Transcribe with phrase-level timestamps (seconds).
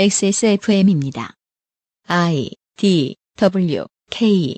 [0.00, 1.32] XSFM입니다.
[2.06, 4.56] I D W K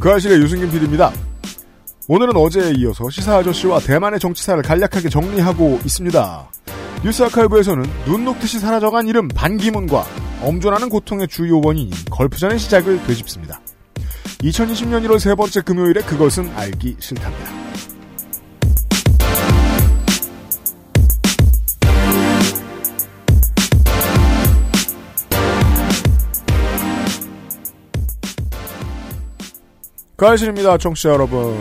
[0.00, 1.12] 그 아실의 유승균 PD입니다.
[2.06, 6.50] 오늘은 어제에 이어서 시사 아저씨와 대만의 정치사를 간략하게 정리하고 있습니다.
[7.02, 10.06] 뉴스 아카이브에서는 눈 녹듯이 사라져간 이름 반기문과
[10.42, 13.60] 엄존하는 고통의 주요 원인인 걸프전의 시작을 되짚습니다.
[14.38, 17.59] 2020년 1월 세 번째 금요일에 그것은 알기 싫답니다.
[30.20, 31.56] 가실입니다, 청취자 여러분.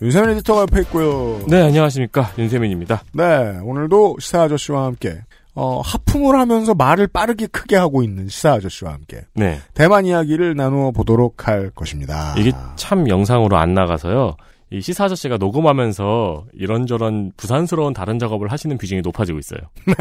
[0.00, 1.38] 윤세민 에디터가 옆에 있고요.
[1.46, 2.30] 네, 안녕하십니까.
[2.38, 3.02] 윤세민입니다.
[3.12, 5.20] 네, 오늘도 시사 아저씨와 함께
[5.54, 9.58] 어, 하품을 하면서 말을 빠르게 크게 하고 있는 시사 아저씨와 함께 네.
[9.74, 12.34] 대만 이야기를 나누어 보도록 할 것입니다.
[12.38, 14.36] 이게 참 영상으로 안 나가서요.
[14.70, 19.60] 이 시사 아저씨가 녹음하면서 이런저런 부산스러운 다른 작업을 하시는 비중이 높아지고 있어요.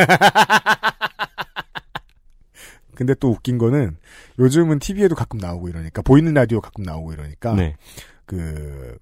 [3.04, 3.98] 근데 또 웃긴 거는
[4.40, 7.76] 요즘은 TV에도 가끔 나오고 이러니까 보이는 라디오 가끔 나오고 이러니까 네.
[8.26, 8.98] 그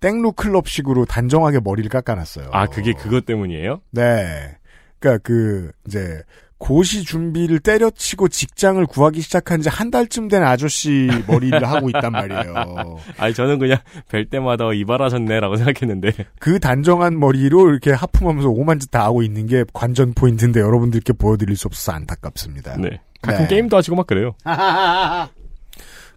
[0.00, 2.50] 땡루 클럽식으로 단정하게 머리를 깎아놨어요.
[2.52, 3.80] 아, 그게 그것 때문이에요?
[3.90, 4.56] 네.
[4.98, 6.22] 그러니까 그 이제
[6.58, 12.98] 고시 준비를 때려치고 직장을 구하기 시작한 지 한 달쯤 된 아저씨 머리를 하고 있단 말이에요.
[13.16, 13.78] 아니, 저는 그냥
[14.10, 16.12] 뵐 때마다 이발하셨네라고 생각했는데.
[16.38, 21.56] 그 단정한 머리로 이렇게 하품하면서 오만 짓 다 하고 있는 게 관전 포인트인데 여러분들께 보여드릴
[21.56, 22.76] 수 없어서 안타깝습니다.
[22.76, 23.00] 네.
[23.22, 23.48] 가끔 네.
[23.48, 24.34] 게임도 하시고 막 그래요.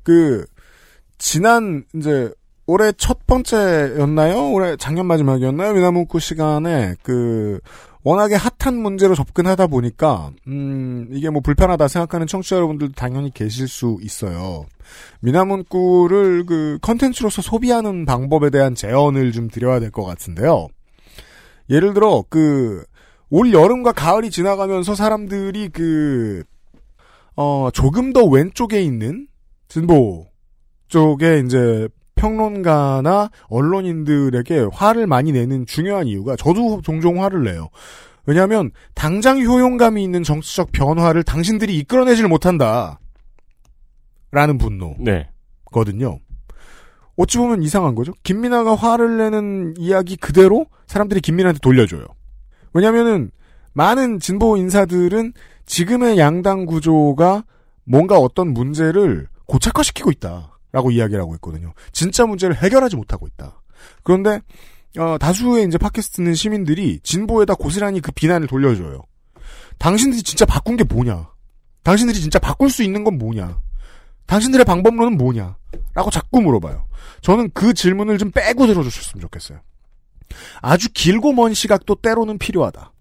[0.04, 0.46] 그
[1.18, 2.32] 지난 이제
[2.66, 4.52] 올해 첫 번째였나요?
[4.52, 5.74] 올해 작년 마지막이었나요?
[5.74, 7.60] 미나문구 시간에 그
[8.04, 13.98] 워낙에 핫한 문제로 접근하다 보니까 음 이게 뭐 불편하다 생각하는 청취자 여러분들도 당연히 계실 수
[14.02, 14.66] 있어요.
[15.22, 20.68] 미나문구를 그 컨텐츠로서 소비하는 방법에 대한 제언을 좀 드려야 될 것 같은데요.
[21.70, 22.84] 예를 들어 그
[23.36, 26.44] 올 여름과 가을이 지나가면서 사람들이 그
[27.36, 29.28] 어, 조금 더 왼쪽에 있는
[29.68, 30.28] 진보
[30.88, 37.70] 쪽에 이제 평론가나 언론인들에게 화를 많이 내는 중요한 이유가 저도 종종 화를 내요.
[38.26, 43.00] 왜냐하면 당장 효용감이 있는 정치적 변화를 당신들이 이끌어내질 못한다.
[44.32, 44.58] 라는
[45.00, 45.30] 네.
[45.72, 46.20] 분노거든요.
[47.16, 48.14] 어찌 보면 이상한 거죠.
[48.24, 52.06] 김민아가 화를 내는 이야기 그대로 사람들이 김민아한테 돌려줘요.
[52.74, 53.30] 왜냐면은
[53.74, 55.34] 많은 진보 인사들은
[55.66, 57.44] 지금의 양당 구조가
[57.86, 61.74] 뭔가 어떤 문제를 고착화시키고 있다라고 이야기를 하고 있거든요.
[61.92, 63.62] 진짜 문제를 해결하지 못하고 있다.
[64.04, 64.42] 그런데
[64.98, 69.02] 어, 다수의 이제 팟캐스트 는 시민들이 진보에다 고스란히 그 비난을 돌려줘요.
[69.80, 71.30] 당신들이 진짜 바꾼 게 뭐냐?
[71.84, 73.60] 당신들이 진짜 바꿀 수 있는 건 뭐냐?
[74.28, 75.58] 당신들의 방법론은 뭐냐?
[75.96, 76.88] 라고 자꾸 물어봐요.
[77.22, 79.60] 저는 그 질문을 좀 빼고 들어주셨으면 좋겠어요.
[80.62, 82.94] 아주 길고 먼 시각도 때로는 필요하다.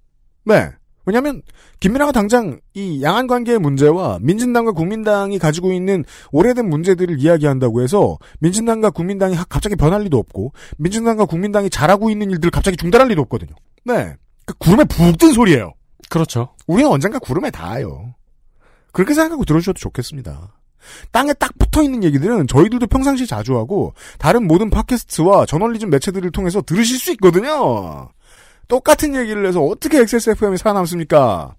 [0.45, 0.71] 네.
[1.05, 1.43] 왜냐면,
[1.81, 8.91] 김민아가 당장 이 양안 관계의 문제와 민진당과 국민당이 가지고 있는 오래된 문제들을 이야기한다고 해서 민진당과
[8.91, 13.55] 국민당이 하- 갑자기 변할 리도 없고 민진당과 국민당이 잘하고 있는 일들을 갑자기 중단할 리도 없거든요.
[13.85, 14.15] 네.
[14.47, 15.73] 그 구름에 푹 뜬 소리예요.
[16.09, 16.51] 그렇죠.
[16.67, 18.15] 우리는 언젠가 구름에 닿아요.
[18.93, 20.55] 그렇게 생각하고 들어주셔도 좋겠습니다.
[21.13, 26.61] 땅에 딱 붙어 있는 얘기들은 저희들도 평상시 자주 하고 다른 모든 팟캐스트와 저널리즘 매체들을 통해서
[26.61, 28.09] 들으실 수 있거든요.
[28.73, 31.55] 똑같은 얘기를 해서 어떻게 XSFM이 살아남습니까?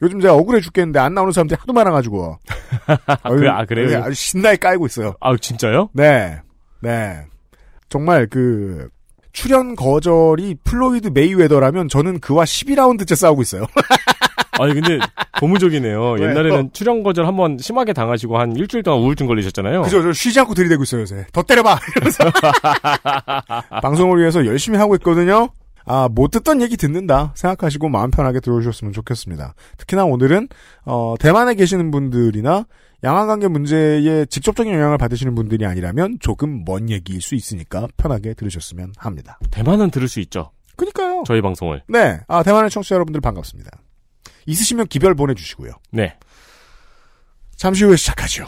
[0.00, 2.38] 요즘 제가 억울해 죽겠는데 안 나오는 사람들이 하도 많아가지고.
[3.22, 3.98] 아, 그래, 아, 그래요?
[4.02, 5.16] 아주 신나게 깔고 있어요.
[5.20, 5.90] 아, 진짜요?
[5.92, 6.38] 네.
[6.80, 7.26] 네.
[7.90, 8.88] 정말 그,
[9.32, 13.66] 출연 거절이 플로이드 메이웨더라면 저는 그와 12라운드째 싸우고 있어요.
[14.58, 14.98] 아니, 근데
[15.40, 16.12] 고무적이네요.
[16.12, 16.30] 왜요?
[16.30, 19.82] 옛날에는 출연 거절 한 번 심하게 당하시고 한 일주일 동안 우울증 걸리셨잖아요.
[19.82, 21.26] 그죠, 저 쉬지 않고 들이대고 있어요, 요새.
[21.34, 21.78] 더 때려봐!
[23.82, 25.50] 방송을 위해서 열심히 하고 있거든요?
[25.86, 29.54] 아, 못 듣던 얘기 듣는다 생각하시고 마음 편하게 들어주셨으면 좋겠습니다.
[29.76, 30.48] 특히나 오늘은,
[30.84, 32.66] 어, 대만에 계시는 분들이나
[33.02, 39.38] 양안관계 문제에 직접적인 영향을 받으시는 분들이 아니라면 조금 먼 얘기일 수 있으니까 편하게 들으셨으면 합니다.
[39.50, 40.52] 대만은 들을 수 있죠.
[40.76, 41.22] 그니까요.
[41.26, 41.82] 저희 방송을.
[41.88, 42.20] 네.
[42.28, 43.70] 아, 대만의 청취자 여러분들 반갑습니다.
[44.46, 45.72] 있으시면 기별 보내주시고요.
[45.90, 46.16] 네.
[47.56, 48.46] 잠시 후에 시작하죠.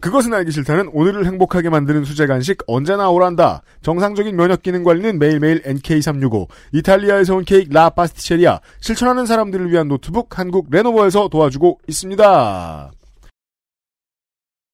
[0.00, 3.62] 그것은 알기 싫다는 오늘을 행복하게 만드는 수제 간식 언제나 오란다.
[3.82, 6.46] 정상적인 면역 기능 관리는 매일매일 NK365.
[6.72, 8.60] 이탈리아에서 온 케이크 라 파스티체리아.
[8.80, 12.92] 실천하는 사람들을 위한 노트북 한국 레노버에서 도와주고 있습니다.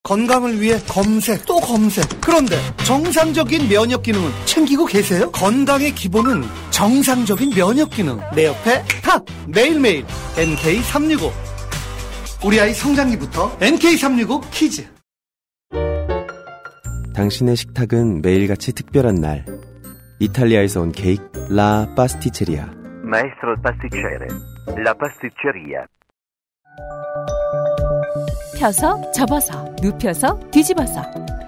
[0.02, 2.04] 건강을 위해 검색 또 검색.
[2.20, 5.30] 그런데 정상적인 면역 기능은 챙기고 계세요?
[5.32, 8.20] 건강의 기본은 정상적인 면역 기능.
[8.34, 10.04] 내 옆에 탁 매일매일
[10.36, 11.32] NK365.
[12.44, 14.93] 우리 아이 성장기부터 NK365 Kids.
[17.14, 19.44] 당신의 식탁은 매일같이 특별한 날.
[20.18, 22.68] 이탈리아에서 온 케이크 La Pasticceria.
[23.04, 24.26] maestro pasticcere.
[24.78, 25.86] La pasticceria.
[28.58, 31.02] 펴서 접어서 눕혀서 뒤집어서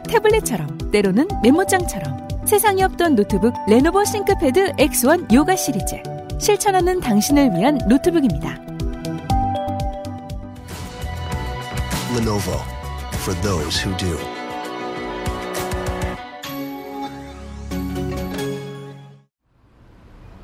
[0.09, 5.97] 태블릿처럼 때로는 메모장처럼 세상에 없던 노트북 Lenovo ThinkPad X1 Yoga 시리즈
[6.39, 8.61] 실천하는 당신을 위한 노트북입니다.
[12.17, 12.61] Lenovo
[13.25, 14.36] for those who do.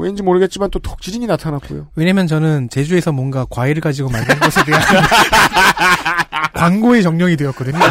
[0.00, 1.88] 왠지 모르겠지만 또 덕지진이 나타났고요.
[1.94, 4.82] 왜냐면 저는 제주에서 뭔가 과일을 가지고 만든 것에 대한
[6.54, 7.78] 광고에 정령이 되었거든요.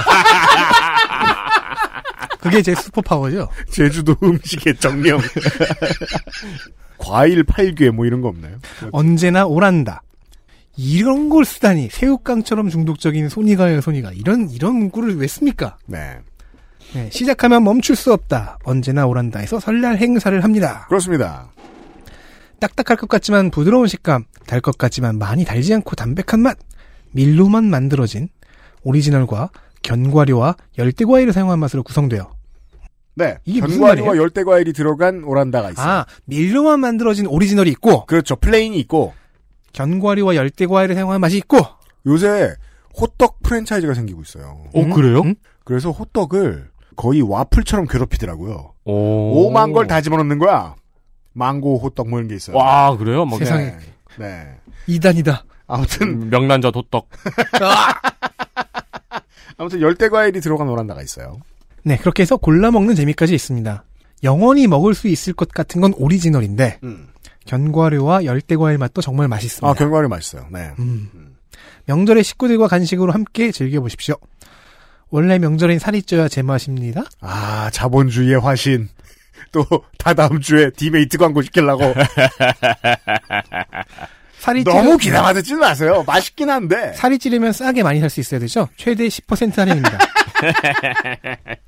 [2.40, 3.50] 그게 제 슈퍼파워죠.
[3.70, 5.20] 제주도 음식의 정령.
[6.98, 8.58] 과일 팔괴 뭐 이런 거 없나요?
[8.92, 10.04] 언제나 오란다.
[10.78, 15.78] 이런 걸 쓰다니 새우깡처럼 중독적인 손이가요 손이가 이런 이런 문구를 왜 씁니까?
[15.86, 16.20] 네.
[16.94, 18.58] 네, 시작하면 멈출 수 없다.
[18.64, 20.86] 언제나 오란다에서 설날 행사를 합니다.
[20.88, 21.52] 그렇습니다.
[22.60, 26.58] 딱딱할 것 같지만 부드러운 식감, 달 것 같지만 많이 달지 않고 담백한 맛,
[27.12, 28.30] 밀로만 만들어진
[28.84, 29.50] 오리지널과
[29.82, 32.32] 견과류와 열대과일을 사용한 맛으로 구성되어
[33.16, 33.38] 네.
[33.46, 34.18] 이게 무슨 견과류와?
[34.18, 35.86] 열대과일이 들어간 오란다가 있어요.
[35.88, 38.36] 아 밀로만 만들어진 오리지널이 있고 그렇죠.
[38.36, 39.14] plain이 있고
[39.74, 41.58] 견과류와 열대과일을 사용한 맛이 있고
[42.06, 42.56] 요새
[43.00, 44.64] 호떡 프랜차이즈가 생기고 있어요.
[44.74, 44.90] 어, 음?
[44.92, 45.22] 그래요?
[45.22, 45.36] 음?
[45.64, 48.74] 그래서 호떡을 거의 와플처럼 괴롭히더라고요.
[48.86, 49.46] 오.
[49.48, 50.76] 오만 걸 다 집어넣는 거야.
[51.40, 52.56] 망고 호떡 뭐 이런 게 있어요.
[52.56, 53.26] 와, 그래요?
[53.26, 53.66] 뭐, 세상에.
[53.66, 53.80] 네.
[54.18, 54.48] 네.
[54.88, 55.46] 이단이다.
[55.68, 57.08] 아무튼 음, 명란젓 호떡.
[59.58, 61.40] 아무튼 열대 과일이 들어간 오란다가 있어요.
[61.84, 63.84] 네 그렇게 해서 골라 먹는 재미까지 있습니다.
[64.24, 67.08] 영원히 먹을 수 있을 것 같은 건 오리지널인데 음.
[67.46, 69.68] 견과류와 열대 과일 맛도 정말 맛있습니다.
[69.68, 70.48] 아 견과류 맛있어요.
[70.52, 70.72] 네.
[70.80, 71.36] 음.
[71.86, 74.16] 명절에 식구들과 간식으로 함께 즐겨 보십시오.
[75.10, 77.04] 원래 명절엔 살이 쪄야 제맛입니다.
[77.22, 78.90] 아 자본주의의 화신.
[79.52, 79.66] 또
[79.98, 81.94] 다 다음 주에 디메이트 광고 시키려고
[84.40, 86.04] 살이 너무 기다려 듣지 마세요.
[86.08, 86.94] 맛있긴 한데.
[86.94, 88.70] 살이 찌려면 싸게 많이 살 수 있어야 되죠.
[88.78, 89.98] 최대 10% 할인입니다.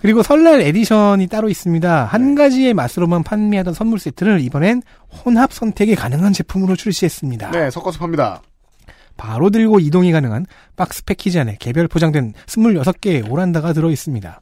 [0.00, 2.04] 그리고 설날 edition이 따로 있습니다.
[2.04, 4.82] 한 가지의 맛으로만 판매하던 선물 세트를 이번엔
[5.24, 7.50] 혼합 선택이 가능한 제품으로 출시했습니다.
[7.52, 8.42] 네 섞어서 팝니다.
[9.16, 10.44] 바로 들고 이동이 가능한
[10.76, 14.40] 박스 패키지 안에 개별 포장된 26개의 오란다가 들어있습니다.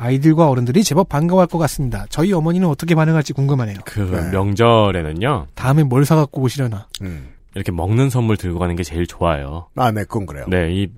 [0.00, 2.06] 아이들과 어른들이 제법 반가워할 것 같습니다.
[2.08, 3.80] 저희 어머니는 어떻게 반응할지 궁금하네요.
[3.84, 4.30] 그 네.
[4.30, 5.48] 명절에는요.
[5.54, 6.88] 다음에 뭘 사갖고 오시려나.
[7.02, 7.34] 음.
[7.54, 9.68] 이렇게 먹는 선물 들고 가는 게 제일 좋아요.
[9.76, 10.46] 아, 네, 그건 그래요.
[10.48, 10.88] 네, 이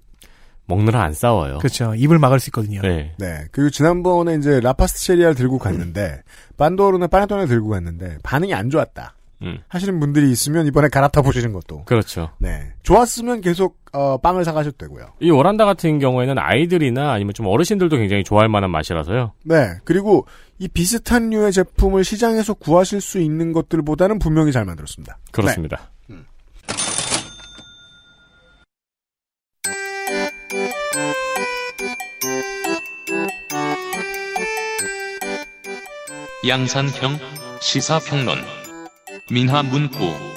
[0.66, 1.58] 먹느라 안 싸워요.
[1.58, 1.96] 그렇죠.
[1.96, 2.81] 입을 막을 수 있거든요.
[2.81, 3.12] 네.
[3.19, 3.44] 네.
[3.50, 6.22] 그리고 지난번에 이제 라파스체리아를 들고 갔는데,
[6.56, 9.14] 반도르나 파네토네를 들고 갔는데, 반응이 안 좋았다.
[9.42, 9.58] 음.
[9.68, 11.84] 하시는 분들이 있으면 이번에 갈아타 보시는 것도.
[11.84, 12.30] 그렇죠.
[12.38, 12.72] 네.
[12.82, 15.06] 좋았으면 계속, 어, 빵을 사가셔도 되고요.
[15.20, 19.32] 이 오란다 같은 경우에는 아이들이나 아니면 좀 어르신들도 굉장히 좋아할 만한 맛이라서요.
[19.44, 19.74] 네.
[19.84, 20.26] 그리고
[20.58, 25.18] 이 비슷한 류의 제품을 시장에서 구하실 수 있는 것들보다는 분명히 잘 만들었습니다.
[25.32, 25.90] 그렇습니다.
[36.44, 37.20] 양산형
[37.60, 38.36] 시사평론
[39.31, 40.32] 민화문구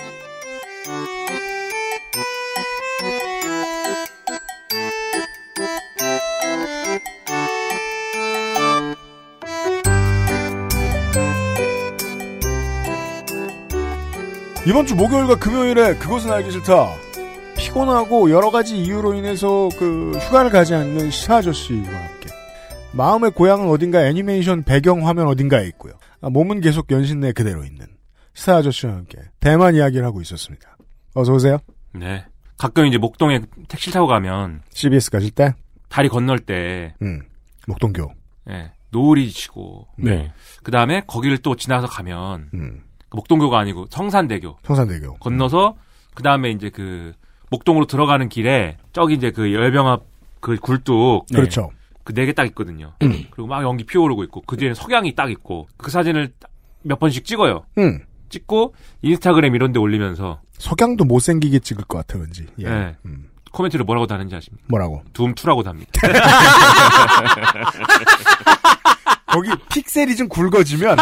[14.68, 16.96] 이번 주 목요일과 금요일에 그것은 알기 싫다.
[17.58, 22.30] 피곤하고 여러 가지 이유로 인해서 그 휴가를 가지 않는 시사 아저씨와 함께
[22.94, 25.94] 마음의 고향은 어딘가 애니메이션 배경 화면 어딘가에 있고요.
[26.22, 27.95] 아, 몸은 계속 연신 내 그대로 있는
[28.36, 30.77] 시사 아저씨와 함께 대만 이야기를 하고 있었습니다.
[31.15, 31.58] 어서 오세요.
[31.94, 32.25] 네.
[32.58, 35.54] 가끔 이제 목동에 택시 타고 가면 CBS 가실 때,
[35.89, 37.22] 다리 건널 때 음,
[37.68, 38.12] 목동교.
[38.50, 40.32] 예, 노을이 치고 네.
[40.63, 45.15] 그 다음에 거기를 또 지나서 가면 음, 목동교가 아니고 성산대교 청산대교.
[45.15, 45.75] 건너서
[46.13, 47.13] 그 다음에 이제 그
[47.50, 50.04] 목동으로 들어가는 길에 저기 이제 그 열병합
[50.42, 51.72] 그 굴뚝 그렇죠.
[52.04, 52.94] 그 네 개 딱 있거든요.
[53.00, 56.34] 그리고 막 연기 피어오르고 있고 그 뒤에 석양이 딱 있고 그 사진을
[56.84, 57.65] 몇 번씩 찍어요.
[57.80, 62.46] 음, 찍고 인스타그램 이런 데 올리면서 석양도 못생기게 찍을 것 같아, 왠지.
[62.60, 62.70] 예.
[62.70, 62.96] 네.
[63.05, 64.65] 음, 코멘트를 뭐라고 다는지 아십니까?
[64.67, 65.03] 뭐라고?
[65.13, 65.91] 둠투라고 답니다.
[69.27, 70.98] 거기 픽셀이 좀 굵어지면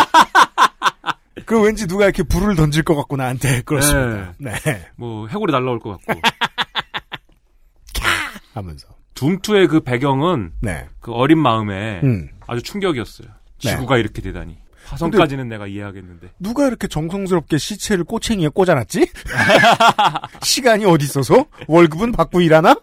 [1.45, 4.33] 그 왠지 누가 이렇게 불을 던질 것 같고 나한테 그렇습니다.
[4.37, 4.51] 네.
[4.95, 6.21] 뭐 해골이 날라올 것 같고.
[8.53, 8.87] 하면서.
[9.15, 10.87] 둠투의 그 배경은 네.
[10.99, 12.29] 그 어린 마음에 음.
[12.47, 13.27] 아주 충격이었어요.
[13.63, 13.71] 네.
[13.71, 14.57] 지구가 이렇게 되다니.
[14.93, 16.31] 화성까지는 내가 이해하겠는데.
[16.39, 19.07] 누가 이렇게 정성스럽게 시체를 꼬챙이에 꽂아놨지?
[20.41, 21.45] 시간이 어디 있어서?
[21.67, 22.75] 월급은 받고 일하나?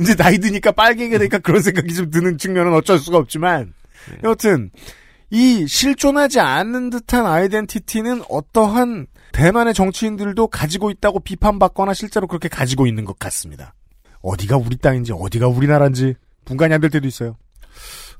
[0.00, 3.72] 이제 나이 드니까 빨개게 되니까 그런 생각이 좀 드는 측면은 어쩔 수가 없지만.
[4.22, 4.70] 여튼,
[5.30, 13.04] 이 실존하지 않는 듯한 아이덴티티는 어떠한 대만의 정치인들도 가지고 있다고 비판받거나 실제로 그렇게 가지고 있는
[13.04, 13.74] 것 같습니다.
[14.22, 17.36] 어디가 우리 땅인지 어디가 우리나라인지 분간이 안 될 때도 있어요.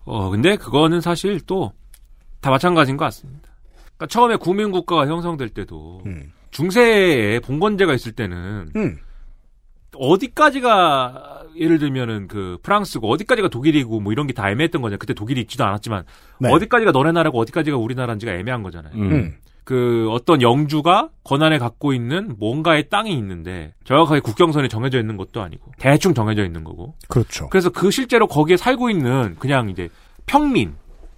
[0.04, 1.72] 어, 근데 그거는 사실 또
[2.44, 3.48] 다 마찬가지인 것 같습니다.
[3.96, 6.30] 그러니까 처음에 국민국가가 형성될 때도 음.
[6.50, 8.98] 중세에 봉건제가 있을 때는 음.
[9.96, 14.98] 어디까지가 예를 들면은 그 프랑스고 어디까지가 독일이고 뭐 이런 게 다 애매했던 거잖아요.
[14.98, 16.04] 그때 독일이 있지도 않았지만
[16.40, 16.50] 네.
[16.52, 18.92] 어디까지가 너네 나라고 어디까지가 우리나라인지가 애매한 거잖아요.
[18.94, 19.36] 음.
[19.64, 25.72] 그 어떤 영주가 권한에 갖고 있는 뭔가의 땅이 있는데 정확하게 국경선이 정해져 있는 것도 아니고
[25.78, 26.94] 대충 정해져 있는 거고.
[27.08, 27.48] 그렇죠.
[27.48, 29.88] 그래서 그 실제로 거기에 살고 있는 그냥 이제
[30.26, 30.74] 평민,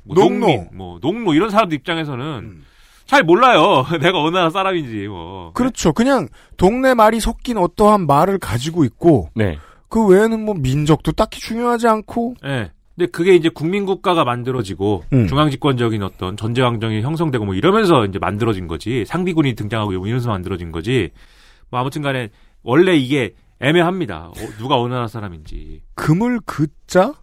[0.07, 0.47] 뭐 농노.
[0.47, 2.63] 농민, 뭐 농노 이런 사람들 입장에서는
[3.07, 3.85] 잘 몰라요.
[4.01, 5.53] 내가 어느 나라 사람인지 뭐.
[5.55, 5.93] 그렇죠.
[5.93, 9.59] 그냥 동네 말이 섞인 어떠한 말을 가지고 있고 네.
[9.89, 12.71] 그 외에는 뭐 민족도 딱히 중요하지 않고 예.
[12.97, 15.27] 근데 그게 이제 국민국가가 만들어지고 음.
[15.27, 21.11] 중앙집권적인 어떤 전제왕정이 형성되고 뭐 이러면서 이제 만들어진 거지 상비군이 등장하고 이러면서 만들어진 거지
[21.71, 22.31] 뭐 아무튼간에
[22.63, 24.29] 원래 이게 애매합니다.
[24.29, 25.83] 어, 누가 어느 나라 사람인지.
[25.95, 27.15] 금을 그자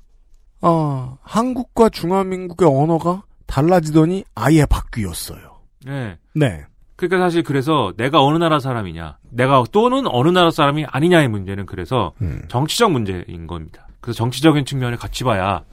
[0.66, 5.60] 아 한국과 중화민국의 언어가 달라지더니 아예 바뀌었어요.
[5.88, 6.18] 예.
[6.34, 6.66] 네.
[6.96, 12.14] 그러니까 사실 그래서 내가 어느 나라 사람이냐, 내가 또는 어느 나라 사람이 아니냐의 문제는 그래서
[12.22, 12.44] 음.
[12.48, 13.88] 정치적 문제인 겁니다.
[14.00, 15.64] 그래서 정치적인 측면을 같이 봐야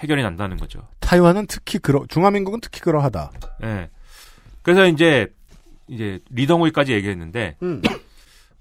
[0.00, 0.86] 해결이 난다는 거죠.
[1.00, 3.32] 타이완은 특히 그러 중화민국은 특히 그러하다.
[3.64, 3.88] 예.
[4.60, 5.32] 그래서 이제
[5.88, 7.80] 이제 리덩우이까지 얘기했는데 음.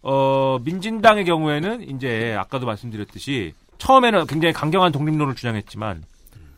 [0.01, 6.03] 어 민진당의 경우에는 이제 아까도 말씀드렸듯이 처음에는 굉장히 강경한 독립론을 주장했지만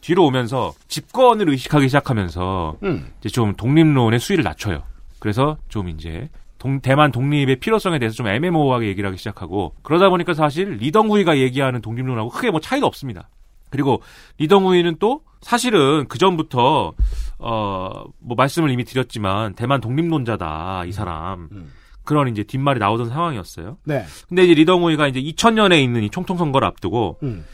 [0.02, 3.12] 뒤로 오면서 집권을 의식하기 시작하면서 음.
[3.20, 4.84] 이제 좀 독립론의 수위를 낮춰요.
[5.20, 10.34] 그래서 좀 이제 동- 대만 독립의 필요성에 대해서 좀 애매모호하게 얘기를 하기 시작하고 그러다 보니까
[10.34, 13.30] 사실 리덩후이가 얘기하는 독립론하고 크게 뭐 차이도 없습니다.
[13.70, 14.02] 그리고
[14.38, 16.94] 리덩후이는 또 사실은 그 전부터
[17.40, 21.50] 어뭐 말씀을 이미 드렸지만 대만 독립론자다 이 사람
[22.08, 23.78] 그런 이제 뒷말이 나오던 상황이었어요.
[23.84, 24.06] 네.
[24.28, 27.46] 근데 이제 리덩후이가 이제 2000년에 있는 이 총통 선거를 앞두고 음.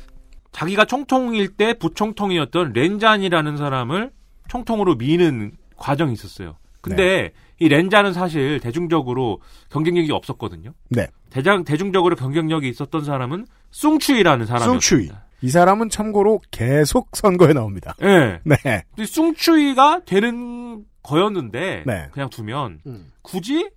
[0.54, 4.12] 자기가 총통일 때 부총통이었던 렌잔이라는 사람을
[4.48, 6.56] 총통으로 미는 과정이 있었어요.
[6.80, 10.74] 근데 이 렌잔은 사실 대중적으로 경쟁력이 없었거든요.
[10.90, 11.08] 네.
[11.30, 14.80] 대장 대중적으로 경쟁력이 있었던 사람은 숭추이라는 사람이었습니다.
[14.80, 15.10] 숭추이.
[15.42, 17.96] 이 사람은 참고로 계속 선거에 나옵니다.
[18.02, 18.40] 예.
[18.44, 18.84] 네.
[18.96, 22.08] 근데 숭추이가 되는 거였는데 네.
[22.12, 22.80] 그냥 두면
[23.22, 23.70] 굳이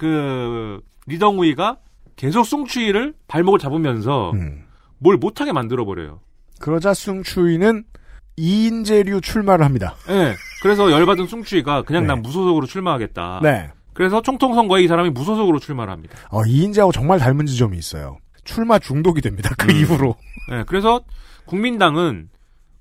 [0.00, 1.76] 그 리덩우이가
[2.16, 4.64] 계속 숭추이를 발목을 잡으면서 음.
[4.98, 6.20] 뭘 못하게 만들어 버려요.
[6.58, 7.84] 그러자 숭추이는
[8.36, 9.96] 이인재류 출마를 합니다.
[10.08, 10.34] 예.
[10.62, 12.08] 그래서 열받은 숭추이가 그냥 네.
[12.08, 13.40] 난 무소속으로 출마하겠다.
[13.42, 13.70] 네.
[13.92, 16.16] 그래서 총통 선거에 이 사람이 무소속으로 출마를 합니다.
[16.30, 18.16] 어, 이인재하고 정말 닮은 지점이 있어요.
[18.44, 19.50] 출마 중독이 됩니다.
[19.58, 19.76] 그 음.
[19.76, 20.16] 이후로.
[20.52, 20.64] 예.
[20.66, 21.02] 그래서
[21.44, 22.30] 국민당은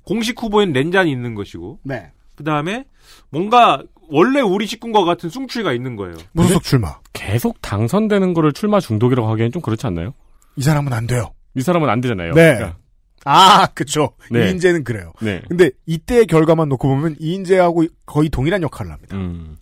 [0.03, 2.13] 공식 후보인 렌잔이 있는 것이고 네.
[2.35, 2.85] 그 다음에
[3.29, 6.15] 뭔가 원래 우리 식군과 같은 숭추이가 있는 거예요.
[6.33, 6.99] 무소속 출마.
[7.13, 10.13] 계속 당선되는 거를 출마 중독이라고 하기엔 좀 그렇지 않나요?
[10.55, 11.31] 이 사람은 안 돼요.
[11.55, 12.33] 이 사람은 안 되잖아요.
[12.33, 12.55] 네.
[12.55, 12.77] 그러니까,
[13.25, 14.11] 아, 그쵸.
[14.31, 14.47] 네.
[14.47, 15.13] 이인재는 그래요.
[15.21, 15.41] 네.
[15.47, 19.17] 근데 이때의 결과만 놓고 보면 이인재하고 거의 동일한 역할을 합니다.
[19.17, 19.57] 음.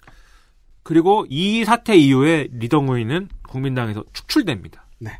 [0.83, 4.85] 그리고 이 사태 이후에 리덩우이는 국민당에서 축출됩니다.
[4.99, 5.11] 네.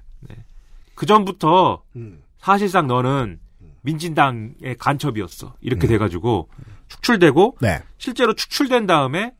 [0.95, 2.23] 그 전부터 음.
[2.39, 3.39] 사실상 너는
[3.81, 5.55] 민진당의 간첩이었어.
[5.61, 5.89] 이렇게 음.
[5.89, 6.49] 돼가지고
[6.87, 7.81] 축출되고 네.
[7.97, 9.33] 실제로 축출된 다음에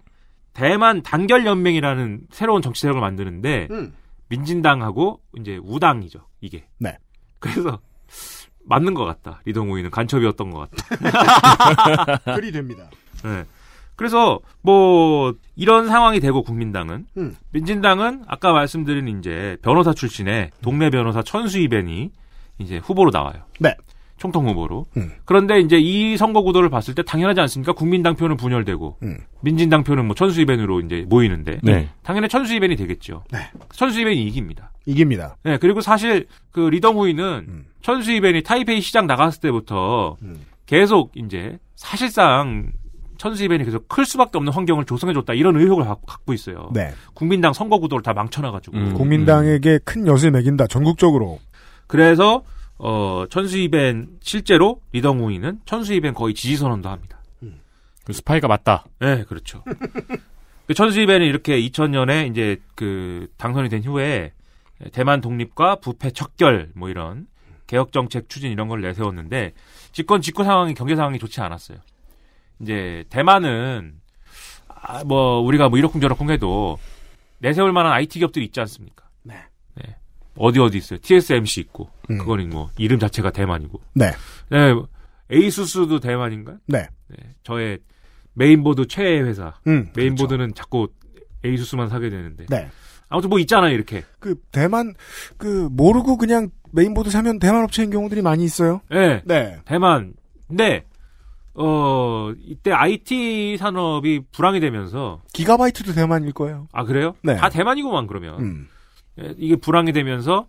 [0.54, 3.94] 대만 단결 연맹이라는 새로운 정치 세력을 만드는데 음.
[4.30, 6.20] 민진당하고 이제 우당이죠.
[6.42, 6.66] 이게.
[6.80, 6.98] 네.
[7.39, 7.80] 그래서
[8.66, 9.42] 맞는 것 같다.
[9.46, 12.18] 리덩우이는 간첩이었던 것 같다.
[12.36, 12.89] 그리 됩니다.
[13.24, 13.46] 네.
[13.96, 17.36] 그래서 뭐 이런 상황이 되고 국민당은 음.
[17.51, 22.12] 민진당은 아까 말씀드린 이제 변호사 출신의 동네 변호사 천수이벤이
[22.60, 23.44] 이제 후보로 나와요.
[23.60, 23.75] 네.
[24.17, 24.86] 총통 후보로.
[24.97, 25.12] 음.
[25.25, 27.74] 그런데 이제 이 선거 구도를 봤을 때 당연하지 않습니까?
[27.74, 29.17] 국민당 표는 분열되고 음.
[29.41, 31.89] 민진당 표는 뭐 천수이벤으로 이제 모이는데 네.
[32.03, 33.24] 당연히 천수이벤이 되겠죠.
[33.31, 33.39] 네.
[33.74, 34.71] 천수이벤이 이깁니다.
[34.86, 35.38] 이깁니다.
[35.43, 37.65] 네, 그리고 사실 그 리덩후이는 음.
[37.81, 40.38] 천수이벤이 타이페이 시장 나갔을 때부터 음.
[40.65, 42.71] 계속 이제 사실상
[43.17, 46.69] 천수이벤이 계속 클 수밖에 없는 환경을 조성해줬다 이런 의혹을 갖- 갖고 있어요.
[46.74, 46.91] 네.
[47.13, 48.77] 국민당 선거 구도를 다 망쳐놔가지고.
[48.77, 48.93] 음.
[48.93, 50.67] 국민당에게 큰 엿을 매긴다.
[50.67, 51.39] 전국적으로.
[51.88, 52.43] 그래서
[52.79, 57.17] 어 천수이벤 실제로 리덩우이는 천수이벤 거의 지지 선언도 합니다.
[58.05, 58.86] 그 스파이가 맞다.
[59.00, 59.63] 네, 그렇죠.
[60.67, 64.31] 그 천수입에는 이렇게 2000년에 이제 그 당선이 된 후에
[64.93, 67.27] 대만 독립과 부패 척결 뭐 이런
[67.67, 69.53] 개혁 정책 추진 이런 걸 내세웠는데
[69.91, 71.79] 집권 직후 상황이 경제 상황이 좋지 않았어요.
[72.62, 74.00] 이제 대만은
[74.67, 76.77] 아, 뭐 우리가 뭐 이러쿵저러쿵 해도
[77.39, 79.05] 내세울 만한 IT 기업들이 있지 않습니까?
[79.24, 79.36] 네.
[80.38, 81.00] 어디 어디 있어요.
[81.01, 82.17] TSMC 있고 음.
[82.17, 83.79] 그거는 뭐 이름 자체가 대만이고.
[83.94, 84.12] 네.
[84.50, 84.74] 네.
[85.29, 86.58] ASUS도 대만인가요?
[86.67, 86.88] 네.
[87.44, 87.79] 저의
[88.34, 89.56] 메인보드 최애 회사.
[89.67, 90.89] 음, 메인보드는 자꾸
[91.44, 92.46] ASUS만 사게 되는데.
[92.50, 92.70] 네.
[93.10, 94.03] 아무튼 뭐 있잖아요, 이렇게.
[94.20, 94.94] 그 대만
[95.38, 98.82] 그 모르고 그냥 메인보드 사면 대만 업체인 경우들이 많이 있어요.
[98.89, 99.22] 네.
[99.25, 99.58] 네.
[99.65, 100.13] 대만.
[100.48, 100.86] 근데
[101.53, 106.67] 어 이때 IT 산업이 불황이 되면서 기가바이트도 대만일 거예요.
[106.72, 107.15] 아 그래요?
[107.24, 107.36] 네.
[107.36, 108.67] 다 대만이고만 그러면 음.
[109.21, 110.47] 예, 이게 불황이 되면서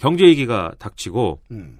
[0.00, 1.78] 경제 위기가 닥치고 음.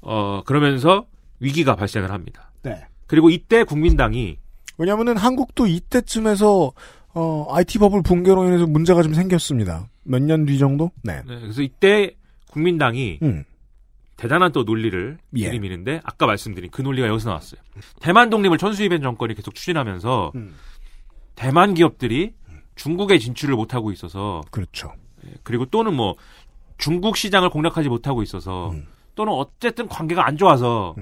[0.00, 1.06] 어 그러면서
[1.40, 2.52] 위기가 발생을 합니다.
[2.62, 2.84] 네.
[3.06, 4.38] 그리고 이때 국민당이
[4.78, 6.72] 왜냐면은 한국도 이때쯤에서
[7.14, 9.88] 어 IT 버블 붕괴로 인해서 문제가 좀 생겼습니다.
[10.04, 10.90] 몇 년 뒤 정도?
[11.02, 11.22] 네.
[11.26, 12.14] 네, 그래서 이때
[12.50, 13.44] 국민당이 음.
[14.16, 15.46] 대단한 또 논리를 예.
[15.46, 17.60] 들이미는데 아까 말씀드린 그 논리가 여기서 나왔어요.
[18.00, 20.54] 대만 독립을 천수입엔 정권이 계속 추진하면서 음.
[21.34, 22.32] 대만 기업들이
[22.76, 24.92] 중국에 진출을 못하고 있어서 그렇죠.
[25.26, 26.14] 예, 그리고 또는 뭐
[26.78, 28.86] 중국 시장을 공략하지 못하고 있어서 음.
[29.14, 30.94] 또는 어쨌든 관계가 안 좋아서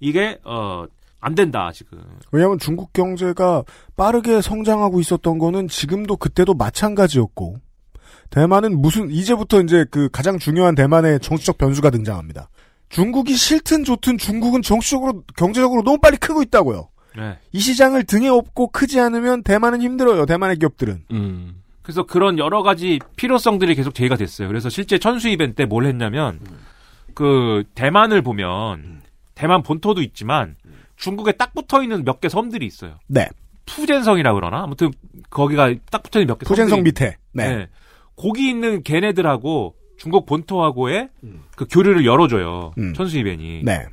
[0.00, 0.86] 이게 어
[1.24, 1.98] 안 된다 지금.
[2.32, 3.64] 왜냐하면 중국 경제가
[3.96, 7.56] 빠르게 성장하고 있었던 거는 지금도 그때도 마찬가지였고
[8.28, 12.50] 대만은 무슨 이제부터 이제 그 가장 중요한 대만의 정치적 변수가 등장합니다.
[12.90, 16.90] 중국이 싫든 좋든 중국은 정치적으로 경제적으로 너무 빨리 크고 있다고요.
[17.16, 17.38] 네.
[17.52, 20.26] 이 시장을 등에 업고 크지 않으면 대만은 힘들어요.
[20.26, 21.04] 대만의 기업들은.
[21.10, 21.62] 음.
[21.84, 24.48] 그래서 그런 여러 가지 필요성들이 계속 제기가 됐어요.
[24.48, 26.40] 그래서 실제 천수 이벤트 때 뭘 했냐면
[27.14, 29.02] 그 대만을 보면
[29.36, 30.56] 대만 본토도 있지만
[30.96, 32.96] 중국에 딱 붙어 있는 몇 개 섬들이 있어요.
[33.06, 33.28] 네.
[33.66, 34.90] 푸젠성이라 그러나 아무튼
[35.30, 37.16] 거기가 딱 붙어 있는 몇개 푸젠성 섬들이 밑에.
[37.32, 37.68] 네.
[38.16, 41.08] 거기 있는 걔네들하고 중국 본토하고의
[41.56, 42.72] 그 교류를 열어줘요.
[42.78, 42.94] 음.
[42.94, 43.62] 천수 이벤이.
[43.64, 43.84] 네.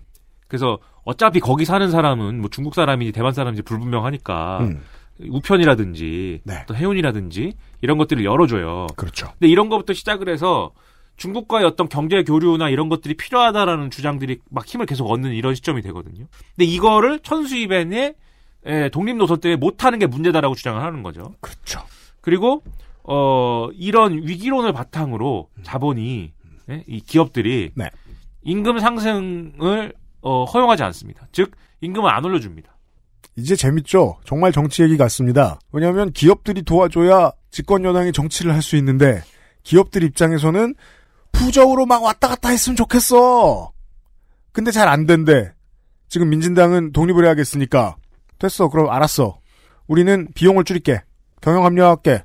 [0.48, 4.82] 그래서 어차피 거기 사는 사람은 뭐 중국 사람인지 대만 사람인지 불분명하니까 음.
[5.30, 6.66] 우편이라든지 네.
[6.68, 8.88] 또 해운이라든지 이런 것들을 열어줘요.
[8.96, 9.28] 그렇죠.
[9.40, 10.72] 근데 이런 것부터 시작을 해서
[11.18, 16.26] 중국과의 어떤 경제 교류나 이런 것들이 필요하다라는 주장들이 막 힘을 계속 얻는 이런 시점이 되거든요.
[16.56, 18.16] 근데 이거를 천수이벤의
[18.66, 21.34] 에, 독립 노선 때문에 못하는 게 문제다라고 주장을 하는 거죠.
[21.42, 21.82] 그렇죠.
[22.22, 22.64] 그리고
[23.04, 26.32] 어 이런 위기론을 바탕으로 자본이
[26.70, 27.90] 예, 이 기업들이 네.
[28.44, 31.28] 임금 상승을 어, 허용하지 않습니다.
[31.32, 32.76] 즉 임금을 안 올려줍니다.
[33.36, 34.18] 이제 재밌죠?
[34.26, 35.60] 정말 정치 얘기 같습니다.
[35.72, 39.24] 왜냐하면 기업들이 도와줘야 집권 여당이 정치를 할 수 있는데
[39.64, 40.76] 기업들 입장에서는
[41.32, 43.72] 부적으로 막 왔다 갔다 했으면 좋겠어.
[44.52, 45.52] 근데 잘 안 된대.
[46.10, 47.96] 지금 민진당은 독립을 해야겠으니까
[48.38, 48.68] 됐어.
[48.70, 49.40] 그럼 알았어.
[49.88, 51.02] 우리는 비용을 줄일게.
[51.42, 52.24] 경영 합리화할게.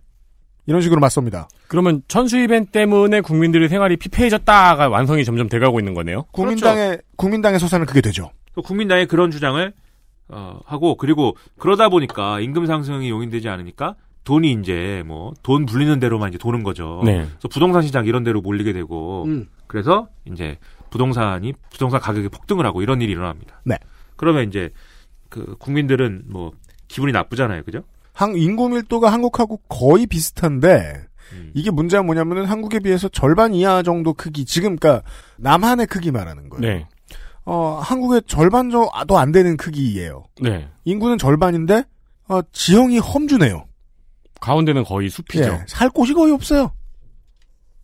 [0.67, 1.49] 이런 식으로 맞섭니다.
[1.69, 6.25] 그러면 천수 이벤 때문에 국민들의 생활이 피폐해졌다가 완성이 점점 돼가고 있는 거네요.
[6.33, 8.31] 국민당의 국민당의 소사는 그게 되죠.
[8.55, 9.73] 또 국민당의 그런 주장을
[10.29, 16.31] 어, 하고 그리고 그러다 보니까 임금 상승이 용인되지 않으니까 돈이 이제 뭐 돈 불리는 대로만
[16.31, 17.03] 이제 도는 거죠.
[17.05, 17.19] 네.
[17.19, 19.47] 그래서 부동산 시장 이런 데로 몰리게 되고 음.
[19.69, 20.59] 그래서 이제
[20.91, 23.61] 부동산이 부동산 가격이 폭등을 하고 이런 일이 일어납니다.
[23.65, 23.79] 네.
[24.17, 24.71] 그러면 이제
[25.29, 26.53] 그 국민들은 뭐
[26.89, 27.83] 기분이 나쁘잖아요, 그죠?
[28.13, 31.51] 한 인구 밀도가 한국하고 거의 비슷한데 음.
[31.55, 36.61] 이게 문제가 뭐냐면은 한국에 비해서 절반 이하 정도 크기 지금 그러니까 남한의 크기 말하는 거예요.
[36.61, 36.89] 네.
[37.47, 40.25] 어 한국의 절반 정도 안 되는 크기예요.
[40.43, 40.69] 네.
[40.85, 41.85] 인구는 절반인데
[42.29, 43.65] 어, 지형이 험준해요.
[44.41, 45.45] 가운데는 거의 숲이죠.
[45.45, 46.73] 예, 살 곳이 거의 없어요.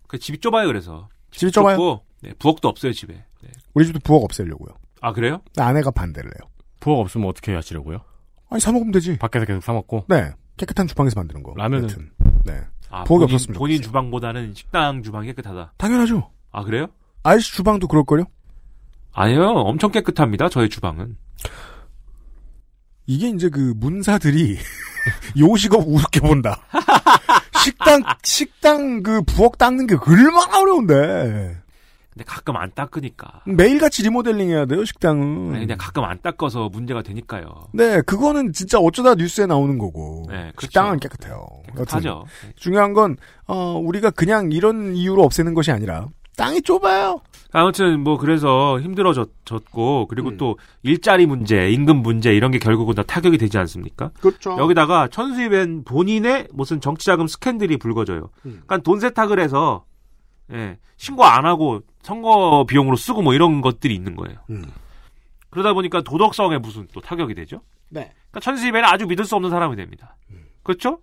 [0.09, 1.77] 그 집이 좁아요, 그래서 집이 좁아요?
[1.77, 3.14] 좁고, 네, 부엌도 없어요, 집에.
[3.14, 3.51] 네.
[3.75, 4.75] 우리 집도 부엌 없애려고요.
[5.01, 5.40] 아 그래요?
[5.57, 6.51] 아내가 반대를 해요.
[6.81, 7.98] 부엌 없으면 어떻게 하시려고요?
[8.51, 9.16] 아니 사 먹으면 되지.
[9.18, 10.05] 밖에서 계속 사 먹고.
[10.09, 11.55] 네, 깨끗한 주방에서 만드는 거.
[11.57, 11.88] 라면은?
[11.88, 12.11] 여튼.
[12.44, 13.88] 네, 아, 부엌이 본인, 없었으면 본인 좋겠어요.
[13.88, 15.75] 주방보다는 식당 주방이 깨끗하다.
[15.79, 16.31] 당연하죠.
[16.51, 16.88] 아 그래요?
[17.22, 18.25] 아이씨 주방도 그럴걸요?
[19.12, 20.48] 아니요, 엄청 깨끗합니다.
[20.48, 21.16] 저희 주방은.
[23.07, 24.59] 이게 이제 그 문사들이
[25.38, 26.61] 요식업 우습게 본다.
[27.62, 31.57] 식당 식당 그 부엌 닦는 게 얼마나 어려운데
[32.12, 33.42] 근데 가끔 안 닦으니까.
[33.46, 35.55] 매일같이 리모델링 해야 돼요 식당은.
[35.55, 37.68] 아니, 그냥 가끔 안 닦아서 문제가 되니까요.
[37.72, 40.27] 네, 그거는 진짜 어쩌다 뉴스에 나오는 거고.
[40.29, 40.66] 네, 그렇죠.
[40.66, 41.46] 식당은 깨끗해요.
[41.68, 42.25] 깨끗하죠.
[42.57, 47.21] 중요한 건 어, 우리가 그냥 이런 이유로 없애는 것이 아니라 땅이 좁아요.
[47.53, 50.37] 아무튼 뭐 그래서 힘들어졌고 그리고 음.
[50.38, 54.11] 또 일자리 문제, 임금 문제 이런 게 결국은 다 타격이 되지 않습니까?
[54.21, 54.57] 그렇죠.
[54.59, 58.31] 여기다가 천수입엔 본인의 무슨 정치자금 스캔들이 불거져요.
[58.47, 58.62] 음.
[58.64, 59.85] 그러니까 돈 세탁을 해서
[60.53, 64.38] 예, 신고 안 하고 선거 비용으로 쓰고 뭐 이런 것들이 있는 거예요.
[64.49, 64.64] 음.
[65.51, 67.61] 그러다 보니까 도덕성에 무슨 또 타격이 되죠.
[67.90, 68.12] 네.
[68.31, 70.16] 그러니까 천수입에는 아주 믿을 수 없는 사람이 됩니다.
[70.62, 71.01] 그렇죠?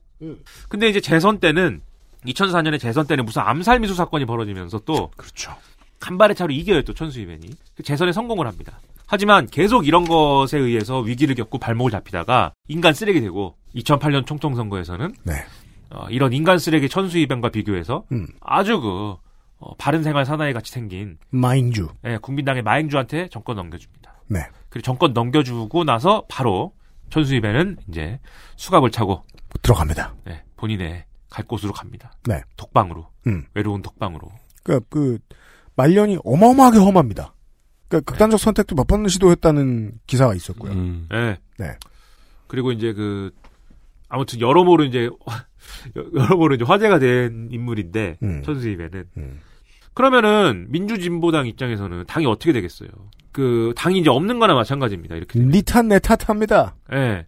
[0.68, 1.82] 근데 이제 재선 때는
[2.26, 5.56] 2004년에 재선 때는 무슨 암살 미수 사건이 벌어지면서 또 그렇죠.
[6.00, 8.80] 간발의 차로 이겨요 또 천수희벤이 그 재선에 성공을 합니다.
[9.06, 15.14] 하지만 계속 이런 것에 의해서 위기를 겪고 발목을 잡히다가 인간 쓰레기 되고 2008년 총통 선거에서는
[15.24, 15.34] 네.
[15.92, 18.28] 어, 이런 인간 쓰레기 천수희벤과 비교해서 음.
[18.42, 19.16] 아주 그
[19.58, 21.90] 어, 바른 생활 사나이 같이 생긴 마인주.
[22.06, 24.14] 예, 국민당의 마행주한테 정권 넘겨줍니다.
[24.28, 24.42] 네.
[24.70, 26.74] 그리고 정권 넘겨주고 나서 바로
[27.10, 28.20] 천수희벤은 이제
[28.56, 29.24] 수갑을 차고
[29.64, 30.14] 들어갑니다.
[30.30, 32.12] 예, 본인의 갈 곳으로 갑니다.
[32.28, 32.42] 네.
[32.58, 33.46] 독방으로 음.
[33.54, 34.30] 외로운 독방으로.
[34.64, 35.18] 그러니까 그
[35.76, 37.34] 말년이 어마어마하게 험합니다.
[37.88, 40.72] 그러니까 극단적 선택도 몇 번 시도했다는 기사가 있었고요.
[40.74, 41.08] 음.
[41.14, 41.38] 예.
[41.58, 41.76] 네.
[42.48, 43.32] 그리고 이제 그
[44.10, 45.10] 아무튼 여러모로 이제
[46.16, 48.44] 여러모로 이제 화제가 된 인물인데 음.
[48.44, 49.40] 천수희벤은 음.
[49.94, 52.90] 그러면은 민주진보당 입장에서는 당이 어떻게 되겠어요?
[53.32, 55.16] 그 당이 이제 없는 거나 마찬가지입니다.
[55.16, 55.34] 이렇게.
[55.40, 55.50] 되면.
[55.52, 56.76] 니탓내 탓합니다.
[56.94, 57.26] 예.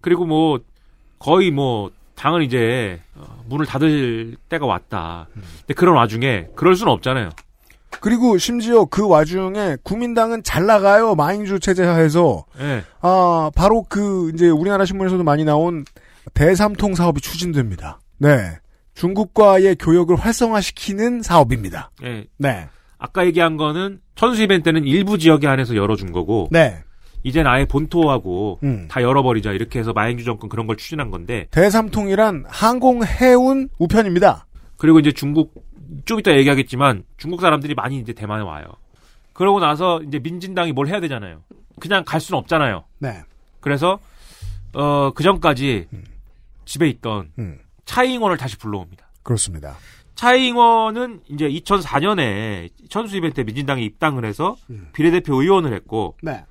[0.00, 0.60] 그리고 뭐
[1.18, 1.90] 거의 뭐
[2.22, 5.26] 당은 이제 어, 문을 닫을 때가 왔다.
[5.34, 7.30] 근데 그런 와중에 그럴 수는 없잖아요.
[7.98, 11.16] 그리고 심지어 그 와중에 국민당은 잘 나가요.
[11.16, 12.84] 마인주 체제 하에서 예.
[13.00, 15.84] 아 바로 그 이제 우리나라 신문에서도 많이 나온
[16.32, 17.98] 대삼통 사업이 추진됩니다.
[18.18, 18.56] 네.
[18.94, 21.90] 중국과의 교역을 활성화시키는 사업입니다.
[22.04, 22.26] 예.
[22.38, 22.68] 네.
[22.98, 26.84] 아까 얘기한 거는 천수 이벤 때는 일부 지역에 한해서 열어준 거고 네.
[27.22, 28.86] 이젠 아예 본토하고 음.
[28.88, 34.46] 다 열어버리자 이렇게 해서 마행주 정권 그런 걸 추진한 건데 대삼통이란 항공 해운 우편입니다.
[34.76, 35.64] 그리고 이제 중국
[36.04, 38.64] 좀 이따 얘기하겠지만 중국 사람들이 많이 이제 대만에 와요.
[39.32, 41.42] 그러고 나서 이제 민진당이 뭘 해야 되잖아요.
[41.80, 42.84] 그냥 갈 수는 없잖아요.
[42.98, 43.22] 네.
[43.60, 43.98] 그래서
[44.72, 45.88] 어그 전까지
[46.64, 47.58] 집에 있던 음.
[47.84, 49.06] 차이잉원을 다시 불러옵니다.
[49.22, 49.76] 그렇습니다.
[50.14, 54.56] 차이잉원은 이제 2004년에 천수 이벤 때 민진당에 입당을 해서
[54.92, 56.44] 비례대표 의원을 했고 네.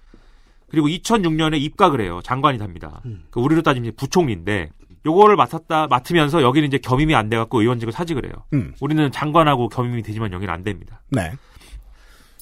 [0.71, 2.21] 그리고 2006년에 입각을 해요.
[2.23, 3.01] 장관이 답니다.
[3.29, 4.69] 그 우리로 따지면 부총리인데
[5.05, 8.33] 요거를 맡았다 맡으면서 여기는 이제 겸임이 안 돼갖고 의원직을 사직을 해요.
[8.53, 8.73] 음.
[8.79, 11.01] 우리는 장관하고 겸임이 되지만 여기는 안 됩니다.
[11.09, 11.33] 네.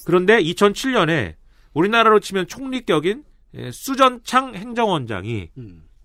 [0.05, 1.33] 그런데 2007년에
[1.73, 3.23] 우리나라로 치면 총리격인
[3.55, 5.49] 예, 수전창 행정원장이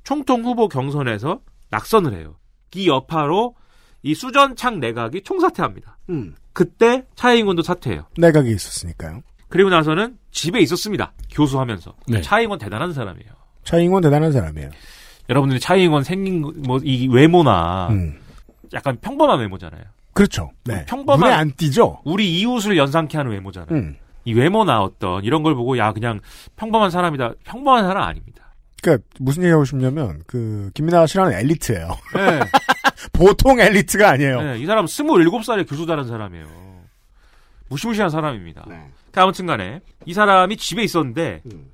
[0.03, 2.39] 총통 후보 경선에서 낙선을 해요.
[2.75, 3.55] 이 여파로
[4.03, 5.99] 이 수전창 내각이 총사퇴합니다.
[6.09, 6.35] 음.
[6.55, 8.07] 그때 차이잉원도 사퇴해요.
[8.17, 9.23] 내각이 있었으니까요.
[9.49, 11.12] 그리고 나서는 집에 있었습니다.
[11.31, 11.94] 교수하면서.
[12.09, 12.20] 네.
[12.20, 13.31] 차이잉원 대단한 사람이에요.
[13.64, 14.68] 차잉원 대단한 사람이에요.
[15.31, 18.18] 여러분들이 차이잉원 생긴 뭐 이 외모나 음.
[18.75, 19.83] 약간 평범한 외모잖아요.
[20.12, 20.51] 그렇죠.
[20.64, 20.85] 네.
[20.85, 22.01] 평범한- 눈에 안 띄죠.
[22.05, 23.70] 우리 이웃을 연상케 하는 외모잖아요.
[23.70, 23.97] 음.
[24.27, 26.20] 이 외모나 어떤 이런 걸 보고 야 그냥
[26.57, 27.35] 평범한 사람이다.
[27.44, 28.55] 평범한 사람 아닙니다.
[28.83, 31.88] 그러니까 무슨 얘기하고 싶냐면 그 김민아가 싫어하는 엘리트예요.
[32.16, 32.40] 네.
[33.12, 34.42] 보통 엘리트가 아니에요.
[34.42, 36.47] 네, 이 사람 27살에 교수 다른 사람이에요.
[37.68, 38.64] 무시무시한 사람입니다.
[38.68, 38.90] 네.
[39.14, 41.66] 그 아무튼 간에 이 사람이 집에 있었는데 음.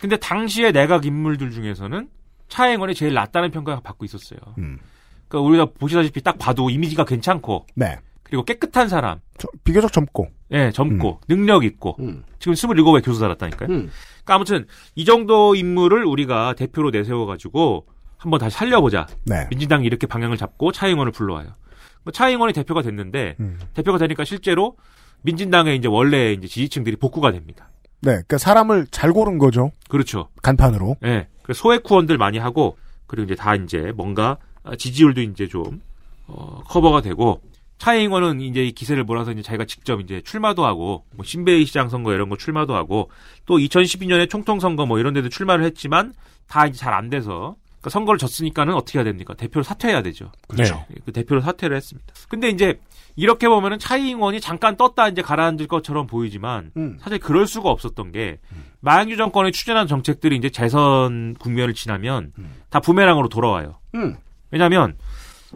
[0.00, 2.08] 근데 당시의 내각 인물들 중에서는
[2.48, 4.40] 차행원이 제일 낫다는 평가를 받고 있었어요.
[4.58, 4.80] 음.
[5.28, 7.98] 그러니까 우리가 보시다시피 딱 봐도 이미지가 괜찮고 네.
[8.24, 10.28] 그리고 깨끗한 사람, 저- 비교적 젊고.
[10.50, 11.24] 예, 젊고 음.
[11.28, 11.96] 능력 있고
[12.40, 13.68] 지금 27에 교수 달았다니까요.
[13.68, 14.66] 그러니까 아무튼
[14.96, 17.86] 이 정도 인물을 우리가 대표로 내세워 가지고
[18.18, 19.06] 한번 다시 살려보자.
[19.24, 19.46] 네.
[19.50, 21.54] 민진당이 이렇게 방향을 잡고 차잉원을 불러와요.
[22.02, 23.58] 뭐 차잉원이 대표가 됐는데 음.
[23.74, 24.76] 대표가 되니까 실제로
[25.22, 27.68] 민진당의 이제 원래 이제 지지층들이 복구가 됩니다.
[28.00, 28.12] 네.
[28.12, 29.70] 그러니까 사람을 잘 고른 거죠.
[29.88, 30.28] 그렇죠.
[30.42, 30.96] 간판으로.
[31.04, 31.28] 예.
[31.42, 34.38] 그래서 소액 후원들 많이 하고 그리고 이제 다 이제 뭔가
[34.78, 35.80] 지지율도 이제 좀
[36.26, 37.40] 어, 커버가 되고
[37.78, 42.12] 차이잉원은 이제 이 기세를 몰아서 이제 자기가 직접 이제 출마도 하고 뭐 신베이 시장 선거
[42.12, 43.10] 이런 거 출마도 하고
[43.44, 46.12] 또 2012년에 총통 선거 뭐 이런 데도 출마를 했지만
[46.46, 49.34] 다 이제 잘 안 돼서 그러니까 선거를 졌으니까는 어떻게 해야 됩니까?
[49.34, 50.30] 대표를 사퇴해야 되죠.
[50.46, 50.84] 그렇죠.
[51.04, 52.14] 그 대표를 사퇴를 했습니다.
[52.28, 52.80] 근데 이제
[53.16, 56.96] 이렇게 보면은 차이잉원이 잠깐 떴다 이제 가라앉을 것처럼 보이지만 음.
[57.00, 58.38] 사실 그럴 수가 없었던 게
[58.80, 62.32] 마양규 정권이 추진한 정책들이 이제 재선 국면을 지나면
[62.70, 63.80] 다 부메랑으로 돌아와요.
[63.96, 64.16] 음.
[64.52, 64.96] 왜냐하면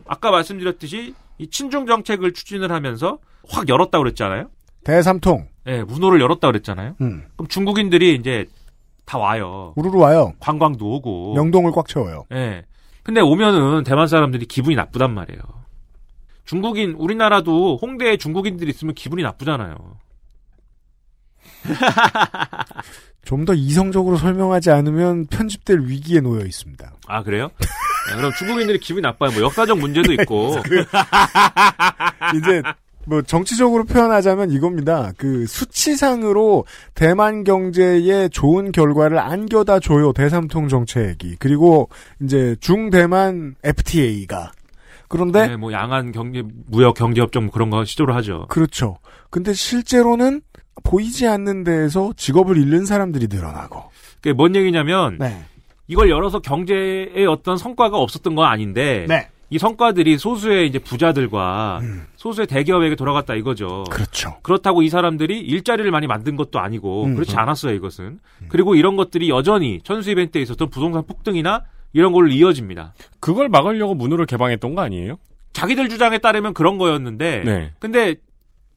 [0.06, 4.50] 아까 말씀드렸듯이 이 친중 정책을 추진을 하면서 확 열었다 그랬잖아요.
[4.84, 5.48] 대삼통.
[5.68, 6.96] 예, 문호를 열었다 그랬잖아요.
[7.00, 7.24] 음.
[7.36, 8.46] 그럼 중국인들이 이제
[9.06, 9.72] 다 와요.
[9.76, 10.32] 우르르 와요.
[10.40, 11.34] 관광도 오고.
[11.34, 12.26] 명동을 꽉 채워요.
[12.32, 12.64] 예.
[13.02, 15.40] 근데 오면은 대만 사람들이 기분이 나쁘단 말이에요.
[16.44, 19.76] 중국인 우리나라도 홍대에 중국인들이 있으면 기분이 나쁘잖아요.
[23.24, 26.92] 좀 더 이성적으로 설명하지 않으면 편집될 위기에 놓여 있습니다.
[27.08, 27.48] 아 그래요?
[28.10, 29.32] 네, 그럼 중국인들이 기분이 나빠요.
[29.32, 30.54] 뭐 역사적 문제도 있고.
[32.36, 32.62] 이제
[33.06, 35.12] 뭐 정치적으로 표현하자면 이겁니다.
[35.16, 36.64] 그 수치상으로
[36.94, 40.12] 대만 경제에 좋은 결과를 안겨다 줘요.
[40.12, 41.36] 대삼통 정책이.
[41.38, 41.88] 그리고
[42.20, 44.50] 이제 중대만 FTA가.
[45.08, 48.46] 그런데 네, 뭐 양안 경제 무역 경제 협정 뭐 그런 거 시도를 하죠.
[48.48, 48.98] 그렇죠.
[49.30, 50.42] 근데 실제로는
[50.82, 53.84] 보이지 않는 데에서 직업을 잃는 사람들이 늘어나고.
[54.16, 55.44] 그게 뭔 얘기냐면 네.
[55.86, 59.28] 이걸 열어서 경제에 어떤 성과가 없었던 건 아닌데 네.
[59.48, 61.80] 이 성과들이 소수의 이제 부자들과
[62.16, 63.84] 소수의 대기업에게 돌아갔다 이거죠.
[63.86, 63.90] 음.
[63.90, 64.36] 그렇죠.
[64.42, 67.38] 그렇다고 이 사람들이 일자리를 많이 만든 것도 아니고 음, 그렇지 음.
[67.38, 68.18] 않았어요 이것은.
[68.48, 72.94] 그리고 이런 것들이 여전히 천수 이벤트에 있었던 부동산 폭등이나 이런 걸로 이어집니다.
[73.20, 75.16] 그걸 막으려고 문호를 개방했던 거 아니에요?
[75.52, 77.72] 자기들 주장에 따르면 그런 거였는데 네.
[77.78, 78.16] 근데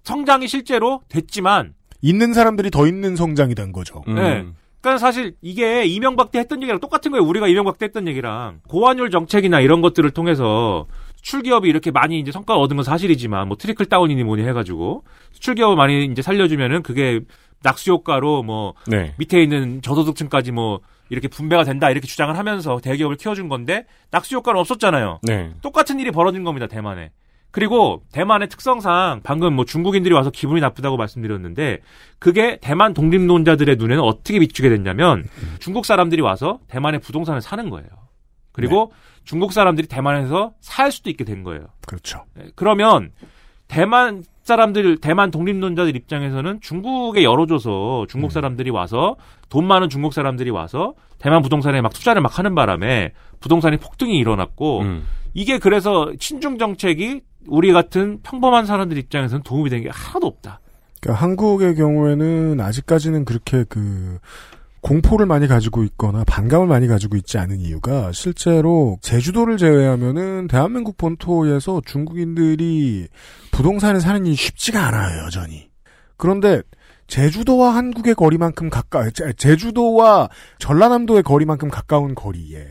[0.03, 4.03] 성장이 실제로 됐지만 있는 사람들이 더 있는 성장이 된 거죠.
[4.07, 4.15] 음.
[4.15, 4.45] 네.
[4.81, 7.25] 그러니까 사실 이게 이명박 때 했던 얘기랑 똑같은 거예요.
[7.25, 10.87] 우리가 이명박 때 했던 얘기랑 고환율 정책이나 이런 것들을 통해서
[11.17, 15.55] 수출 기업이 이렇게 많이 이제 성과를 얻은 건 사실이지만 뭐 트리클 다운이니 뭐니 해가지고 수출
[15.55, 17.19] 기업을 많이 이제 살려주면은 그게
[17.61, 19.13] 낙수 효과로 뭐 네.
[19.17, 24.61] 밑에 있는 저소득층까지 뭐 이렇게 분배가 된다 이렇게 주장을 하면서 대기업을 키워준 건데 낙수 효과는
[24.61, 25.19] 없었잖아요.
[25.23, 25.51] 네.
[25.61, 27.11] 똑같은 일이 벌어진 겁니다 대만에.
[27.51, 31.79] 그리고 대만의 특성상 방금 뭐 중국인들이 와서 기분이 나쁘다고 말씀드렸는데
[32.19, 35.23] 그게 대만 독립론자들의 눈에는 어떻게 비추게 됐냐면
[35.59, 37.87] 중국 사람들이 와서 대만의 부동산을 사는 거예요.
[38.51, 38.91] 그리고
[39.23, 41.67] 중국 사람들이 대만에서 살 수도 있게 된 거예요.
[41.87, 42.25] 그렇죠.
[42.35, 43.11] 네, 그러면
[43.67, 49.15] 대만 사람들, 대만 독립론자들 입장에서는 중국에 열어줘서 중국 사람들이 와서
[49.49, 54.81] 돈 많은 중국 사람들이 와서 대만 부동산에 막 투자를 막 하는 바람에 부동산이 폭등이 일어났고
[54.81, 55.05] 음.
[55.35, 60.59] 이게 그래서 친중 정책이 우리 같은 평범한 사람들 입장에서는 도움이 된 게 하나도 없다.
[61.01, 64.19] 그러니까 한국의 경우에는 아직까지는 그렇게 그
[64.81, 71.81] 공포를 많이 가지고 있거나 반감을 많이 가지고 있지 않은 이유가 실제로 제주도를 제외하면은 대한민국 본토에서
[71.85, 73.07] 중국인들이
[73.51, 75.69] 부동산을 사는 일이 쉽지가 않아요 여전히.
[76.17, 76.61] 그런데
[77.07, 82.67] 제주도와 한국의 거리만큼 가까 제- 제주도와 전라남도의 거리만큼 가까운 거리에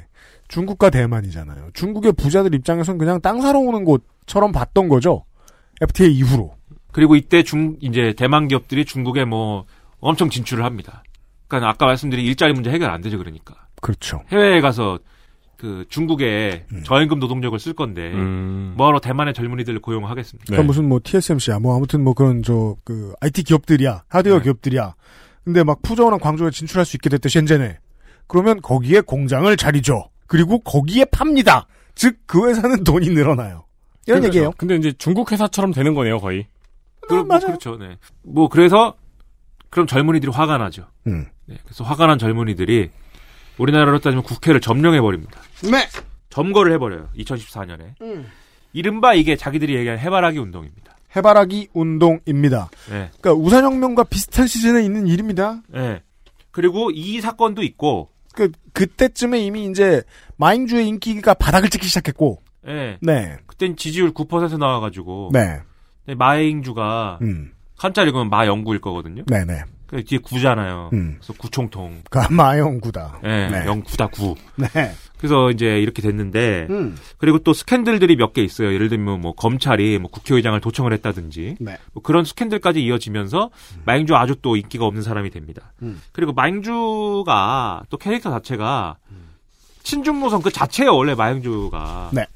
[0.48, 1.70] 중국과 대만이잖아요.
[1.74, 5.24] 중국의 부자들 입장에서는 그냥 땅 사러 오는 곳처럼 봤던 거죠.
[5.80, 6.54] FTA 이후로.
[6.92, 9.66] 그리고 이때 중 이제 대만 기업들이 중국에 뭐
[10.00, 11.02] 엄청 진출을 합니다.
[11.46, 14.22] 그러니까 아까 말씀드린 일자리 문제 해결 안 되죠 그러니까 그렇죠.
[14.30, 14.98] 해외에 가서
[15.56, 18.74] 그 중국에 저임금 노동력을 쓸 건데 음.
[18.76, 20.44] 뭐하러 대만의 젊은이들을 고용하겠습니까?
[20.46, 24.94] 그러니까 무슨 뭐 TSMC야, 뭐 아무튼 뭐 그런 저 그 IT 기업들이야, 하드웨어 기업들이야.
[25.44, 27.78] 근데 막 푸저우랑 광주에 진출할 수 있게 됐대 셴젠에.
[28.26, 30.10] 그러면 거기에 공장을 차리죠.
[30.28, 31.66] 그리고 거기에 팝니다.
[31.96, 33.64] 즉 그 회사는 돈이 늘어나요.
[34.06, 34.26] 이런 그렇죠.
[34.28, 34.52] 얘기예요.
[34.56, 36.46] 근데 이제 중국 회사처럼 되는 거네요, 거의.
[37.00, 37.76] 그, 뭐 그렇죠.
[37.76, 37.96] 네.
[38.22, 38.94] 뭐 그래서
[39.70, 40.86] 그럼 젊은이들이 화가 나죠.
[41.08, 41.26] 음.
[41.46, 42.90] 네, 그래서 화가 난 젊은이들이
[43.58, 45.40] 우리나라로 따지면 국회를 점령해 버립니다.
[45.62, 45.88] 네.
[46.30, 47.08] 점거를 해버려요.
[47.16, 47.94] 2014년에.
[48.72, 50.96] 이른바 이게 자기들이 얘기하는 해바라기 운동입니다.
[51.16, 52.70] 해바라기 운동입니다.
[52.90, 53.10] 네.
[53.20, 55.62] 그러니까 우산혁명과 비슷한 시즌에 있는 일입니다.
[55.68, 56.02] 네.
[56.50, 60.02] 그리고 이 사건도 있고, 그 그때쯤에 이미 이제
[60.36, 62.98] 마잉주의 인기가 바닥을 찍기 시작했고, 네.
[63.00, 65.60] 네, 그땐 지지율 9% 나와가지고, 네,
[66.06, 69.24] 네, 마잉주가 음, 한자를 읽으면 마영구일 거거든요.
[69.26, 69.62] 네, 네.
[69.86, 70.90] 그 뒤에 구잖아요.
[70.92, 71.16] 음.
[71.18, 72.02] 그래서 구총통.
[72.10, 73.20] 그 마영구다.
[73.22, 73.66] 네, 네.
[73.66, 74.34] 영구다 구.
[74.56, 74.68] 네.
[75.18, 76.96] 그래서 이제 이렇게 됐는데 음.
[77.18, 78.72] 그리고 또 스캔들들이 몇 개 있어요.
[78.72, 81.76] 예를 들면 뭐 검찰이 뭐 국회의장을 도청을 했다든지 네.
[81.92, 83.50] 뭐 그런 스캔들까지 이어지면서
[83.84, 85.72] 마잉주 아주 또 인기가 없는 사람이 됩니다.
[85.82, 86.00] 음.
[86.12, 88.96] 그리고 마잉주가 또 캐릭터 자체가
[89.82, 90.94] 친중 노선 그 자체예요.
[90.94, 92.26] 원래 마잉주가 네.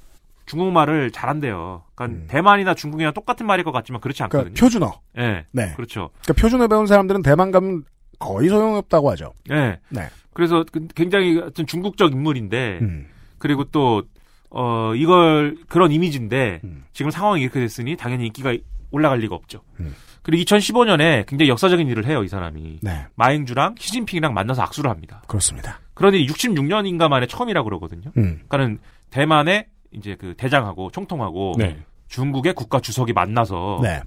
[0.47, 1.83] 중국말을 잘한대요.
[1.95, 4.51] 그러니까 대만이나 중국이나 똑같은 말일 것 같지만 그렇지 않거든요.
[4.51, 4.55] 음.
[4.55, 5.01] 그러니까 표준어.
[5.15, 5.45] 네.
[5.53, 5.73] 네.
[5.77, 6.11] 그렇죠.
[6.23, 7.85] 그러니까 표준어 배운 사람들은 대만 가면
[8.19, 9.33] 거의 소용없다고 하죠.
[9.49, 9.79] 네.
[9.91, 10.09] 네.
[10.33, 13.07] 그래서 그- 굉장히 어떤 중국적 인물인데 음.
[13.39, 14.03] 그리고 또
[14.51, 16.85] 어, 이걸 그런 이미지인데 음.
[16.93, 18.55] 지금 상황이 이렇게 됐으니 당연히 인기가
[18.91, 19.63] 올라갈 리가 없죠.
[20.23, 22.79] 그리고 2015년에 굉장히 역사적인 일을 해요, 이 사람이.
[22.83, 23.07] 네.
[23.17, 25.23] 마잉주랑 시진핑이랑 만나서 악수를 합니다.
[25.27, 25.81] 그렇습니다.
[25.95, 28.13] 그러니 66년인가 만에 처음이라고 그러거든요.
[28.19, 28.43] 음.
[28.49, 28.79] 그러니까는
[29.11, 31.79] 대만의 이제 그 대장하고 총통하고 네.
[32.09, 34.03] 중국의 국가 주석이 만나서 네.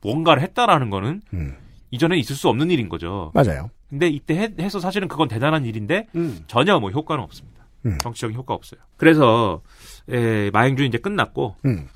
[0.00, 1.56] 뭔가를 했다라는 거는 음.
[1.90, 3.32] 이전에 있을 수 없는 일인 거죠.
[3.34, 3.70] 맞아요.
[3.88, 6.44] 근데 이때 해, 해서 사실은 그건 대단한 일인데 음.
[6.46, 7.66] 전혀 뭐 효과는 없습니다.
[7.86, 7.98] 음.
[7.98, 8.80] 정치적인 효과 없어요.
[8.96, 9.62] 그래서
[10.08, 11.88] 에, 마행주 이제 끝났고 음.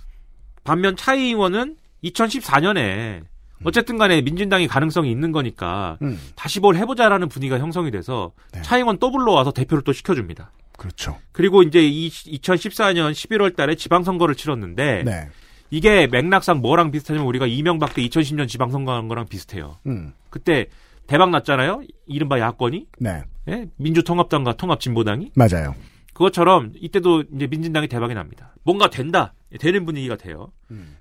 [0.64, 3.22] 반면 차이잉원은 2014년에
[3.64, 6.18] 어쨌든 간에 민진당이 가능성이 있는 거니까 음.
[6.34, 10.50] 다시 뭘 해보자라는 분위기가 형성이 돼서 차이잉원 또 불러와서 대표를 또 시켜줍니다.
[10.76, 11.18] 그렇죠.
[11.30, 15.28] 그리고 이제 이 2014년 11월 달에 지방선거를 치렀는데 네.
[15.70, 19.78] 이게 맥락상 뭐랑 비슷하냐면 우리가 이명박 때 2010년 지방선거 한 거랑 비슷해요.
[19.86, 20.12] 음.
[20.28, 20.66] 그때
[21.06, 21.82] 대박 났잖아요.
[22.06, 23.22] 이른바 야권이 네.
[23.48, 23.66] 예?
[23.76, 25.74] 민주통합당과 통합진보당이 맞아요.
[26.14, 28.54] 그것처럼 이때도 이제 민진당이 대박이 납니다.
[28.64, 29.34] 뭔가 된다.
[29.60, 30.48] 되는 분위기가 돼요.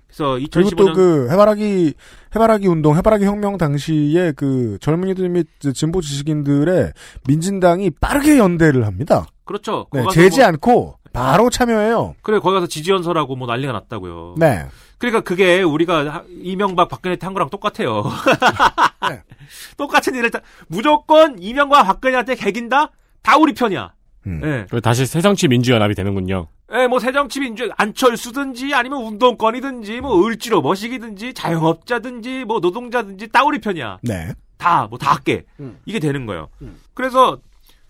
[0.06, 0.44] 그래서 음.
[0.52, 1.94] 그리고 2015년 또그 해바라기
[2.34, 6.92] 해바라기 운동, 해바라기 혁명 당시에 그 젊은이들 및 진보 지식인들의
[7.28, 9.26] 민진당이 빠르게 연대를 합니다.
[9.44, 9.86] 그렇죠.
[9.92, 12.14] 네, 재지 뭐- 않고 바로 참여해요.
[12.22, 14.34] 그래 거기 가서 지지연설하고 뭐 난리가 났다고요.
[14.38, 14.66] 네.
[15.02, 18.04] 그러니까 그게 우리가 하- 이명박 박근혜 때 한 거랑 똑같아요.
[19.10, 19.20] 네.
[19.76, 20.38] 똑같은 일을 다,
[20.68, 22.90] 무조건 이명박 박근혜한테 개긴다?
[23.22, 23.92] 다 우리 편이야.
[24.28, 24.40] 음.
[24.44, 24.66] 예.
[24.70, 26.46] 그리고 다시 새정치 민주연합이 되는군요.
[26.72, 33.98] 예, 뭐 새정치 민주 안철수든지 아니면 운동권이든지 뭐 을지로 머시기든지 자영업자든지 뭐 노동자든지 따우리 편이야.
[34.02, 34.32] 네.
[34.56, 35.44] 다 뭐 다 할게.
[35.84, 36.48] 이게 되는 거예요.
[36.94, 37.38] 그래서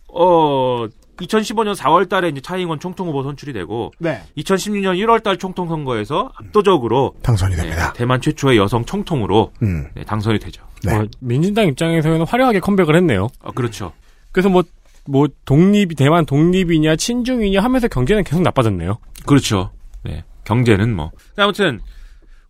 [0.08, 4.22] 어 2015년 4월 달에 이제 차이잉원 총통 후보 선출이 되고 네.
[4.38, 7.92] 2016년 1월 달 총통 선거에서 압도적으로 당선이 됩니다.
[7.92, 9.88] 네, 대만 최초의 여성 총통으로 음.
[9.94, 10.64] 네, 당선이 되죠.
[10.84, 10.94] 네.
[10.94, 13.28] 어, 민진당 입장에서는 화려하게 컴백을 했네요.
[13.42, 13.92] 아, 그렇죠.
[14.32, 14.62] 그래서 뭐,
[15.06, 18.98] 뭐, 독립이, 대만 독립이냐, 친중이냐 하면서 경제는 계속 나빠졌네요.
[19.26, 19.70] 그렇죠.
[20.04, 20.24] 네.
[20.44, 21.12] 경제는 뭐.
[21.36, 21.80] 아무튼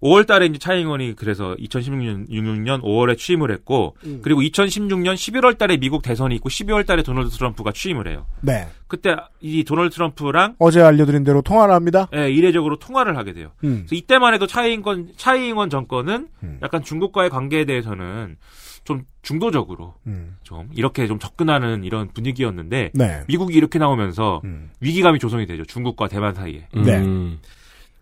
[0.03, 6.03] 5월 달에 이제 차이잉원이 그래서 2016년 6년 5월에 취임을 했고 그리고 2016년 11월 달에 미국
[6.03, 8.27] 대선이 있고 12월 달에 도널드 트럼프가 취임을 해요.
[8.41, 8.69] 네.
[8.89, 12.09] 그때 이 도널드 트럼프랑 어제 알려드린 대로 통화를 합니다.
[12.15, 13.53] 예, 이례적으로 통화를 하게 돼요.
[13.65, 13.85] 음.
[13.87, 16.29] 그래서 이때만 해도 차이잉원 차이잉원 정권은
[16.63, 18.37] 약간 중국과의 관계에 대해서는
[18.85, 20.37] 좀 중도적으로 음.
[20.43, 23.23] 좀 이렇게 좀 접근하는 이런 분위기였는데 네.
[23.29, 24.71] 미국이 이렇게 나오면서 음.
[24.81, 25.65] 위기감이 조성이 되죠.
[25.65, 26.67] 중국과 대만 사이에.
[26.75, 26.99] 네.
[26.99, 27.39] 음.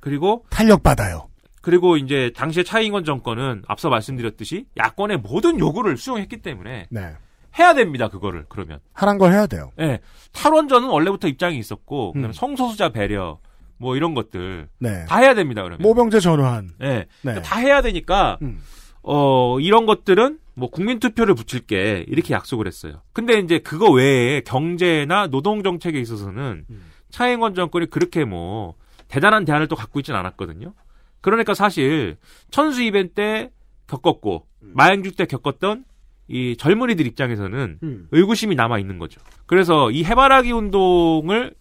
[0.01, 1.30] 그리고 탄력 받아요.
[1.61, 7.13] 그리고 이제 당시에 차이잉원 정권은 앞서 말씀드렸듯이 야권의 모든 요구를 수용했기 때문에 네.
[7.59, 8.09] 해야 됩니다.
[8.09, 8.81] 그거를 그러면.
[8.93, 9.71] 하란 걸 해야 돼요.
[9.81, 10.01] 예.
[10.33, 12.33] 탈원전은 원래부터 입장이 있었고 음.
[12.33, 13.39] 성소수자 배려
[13.77, 15.05] 뭐 이런 것들 네.
[15.07, 15.63] 다 해야 됩니다.
[15.63, 15.83] 그러면.
[15.83, 16.71] 모병제 전환.
[16.83, 16.87] 예.
[16.87, 17.07] 네.
[17.23, 18.61] 그러니까 다 해야 되니까 음.
[19.03, 23.03] 어 이런 것들은 뭐 국민 투표를 붙일게 이렇게 약속을 했어요.
[23.13, 26.83] 근데 이제 그거 외에 경제나 노동 정책에 있어서는 음.
[27.11, 28.75] 차잉원 정권이 그렇게 뭐
[29.09, 30.73] 대단한 대안을 또 갖고 있지는 않았거든요.
[31.21, 32.17] 그러니까 사실
[32.51, 33.51] 천수 이벤트 때
[33.87, 34.73] 겪었고 음.
[34.75, 35.85] 마행주 때 겪었던
[36.29, 38.09] 이 젊은이들 입장에서는 음.
[38.13, 39.21] 의구심이 남아 있는 거죠.
[39.47, 41.55] 그래서 이 해바라기 운동을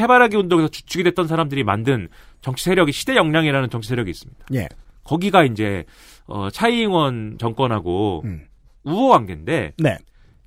[0.00, 2.08] 해바라기 운동에서 주축이 됐던 사람들이 만든
[2.40, 4.46] 정치 세력이 시대 역량이라는 정치 세력이 있습니다.
[4.54, 4.68] 예.
[5.04, 5.84] 거기가 이제
[6.26, 8.46] 어 차이잉원 정권하고 음.
[8.84, 9.98] 우호 관계인데 네.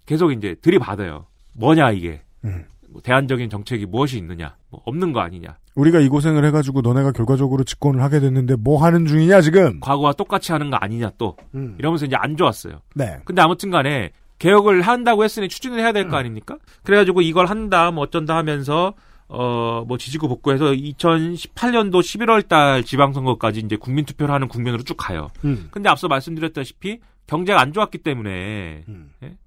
[0.08, 1.28] 계속 이제 들이받아요.
[1.54, 2.66] 뭐냐 이게 음.
[2.90, 5.58] 뭐 대안적인 정책이 무엇이 있느냐, 뭐 없는 거 아니냐.
[5.78, 9.80] 우리가 이 고생을 해가지고 너네가 결과적으로 집권을 하게 됐는데 뭐 하는 중이냐 지금?
[9.80, 11.76] 과거와 똑같이 하는 거 아니냐 또 음.
[11.78, 12.82] 이러면서 이제 안 좋았어요.
[12.96, 13.20] 네.
[13.26, 16.58] 근데 아무튼간에 개혁을 한다고 했으니 추진을 해야 될 거 아닙니까?
[16.84, 18.94] 그래가지고 이걸 한다, 뭐 어쩐다 하면서
[19.30, 25.28] 어 뭐 지지고 복구해서 2018년도 11월 달 지방선거까지 이제 국민투표를 하는 국면으로 쭉 가요.
[25.46, 25.68] 음.
[25.72, 29.12] 근데 앞서 말씀드렸다시피 경제가 안 좋았기 때문에 음.
[29.24, 29.38] 예?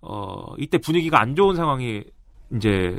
[0.00, 2.02] 어 이때 분위기가 안 좋은 상황이
[2.54, 2.98] 이제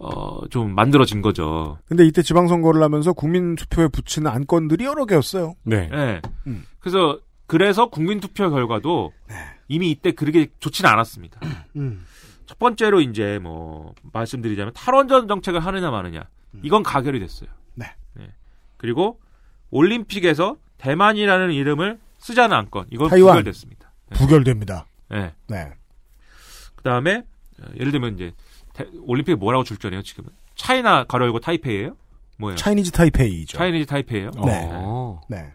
[0.00, 1.78] 어 좀 만들어진 거죠.
[1.86, 5.54] 근데 이때 지방선거를 하면서 국민투표에 붙이는 안건들이 여러 개였어요.
[5.64, 5.88] 네.
[5.92, 6.20] 예.
[6.46, 6.64] 음.
[6.80, 9.12] 그래서 그래서 국민투표 결과도
[9.68, 11.40] 이미 이때 그렇게 좋지는 않았습니다.
[11.76, 12.04] 음.
[12.46, 16.24] 첫 번째로 이제 뭐 말씀드리자면 탈원전 정책을 하느냐 마느냐
[16.62, 17.50] 이건 가결이 됐어요.
[17.74, 17.86] 네.
[18.76, 19.20] 그리고
[19.70, 23.36] 올림픽에서 대만이라는 이름을 쓰자는 안건 이건 타이완.
[23.36, 23.92] 부결됐습니다.
[24.14, 24.86] 부결됩니다.
[25.10, 25.32] 네.
[25.48, 25.70] 네.
[26.74, 27.18] 그 다음에
[27.62, 28.34] 어, 예를 들면 이제 대-
[29.02, 31.96] 올림픽 뭐라고 출전해요 지금은 차이나 가로 열고 타이페이예요?
[32.38, 32.56] 뭐예요?
[32.56, 33.58] 차이니즈 타이페이죠.
[33.58, 34.30] 차이니즈 타이페이예요?
[34.44, 34.68] 네.
[34.72, 35.20] 어.
[35.28, 35.52] 네.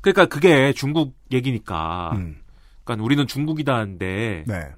[0.00, 2.12] 그러니까 그게 중국 얘기니까.
[2.14, 2.36] 음.
[2.84, 4.68] 그러니까 우리는 중국이다는데 네.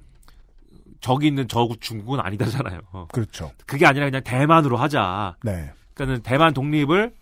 [1.01, 2.79] 저기 있는 저 중국은 아니다잖아요.
[3.11, 3.51] 그렇죠.
[3.65, 5.35] 그게 아니라 그냥 대만으로 하자.
[5.43, 5.71] 네.
[5.93, 7.13] 그러니까는 대만 독립을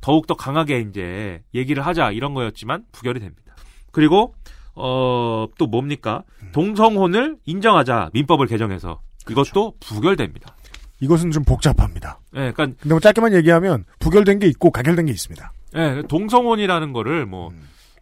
[0.00, 3.54] 더욱 더 강하게 이제 얘기를 하자 이런 거였지만 부결이 됩니다.
[3.92, 4.34] 그리고
[4.74, 6.22] 어 또 뭡니까?
[6.52, 10.56] 동성혼을 인정하자 민법을 개정해서 이것도 부결됩니다.
[11.00, 12.20] 이것은 좀 복잡합니다.
[12.34, 15.52] 예, 그러니까 근데 뭐 짧게만 얘기하면 부결된 게 있고 가결된 게 있습니다.
[15.76, 17.52] 예, 동성혼이라는 거를 뭐,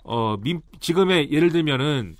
[0.04, 2.16] 어, 민, 지금의 예를 들면은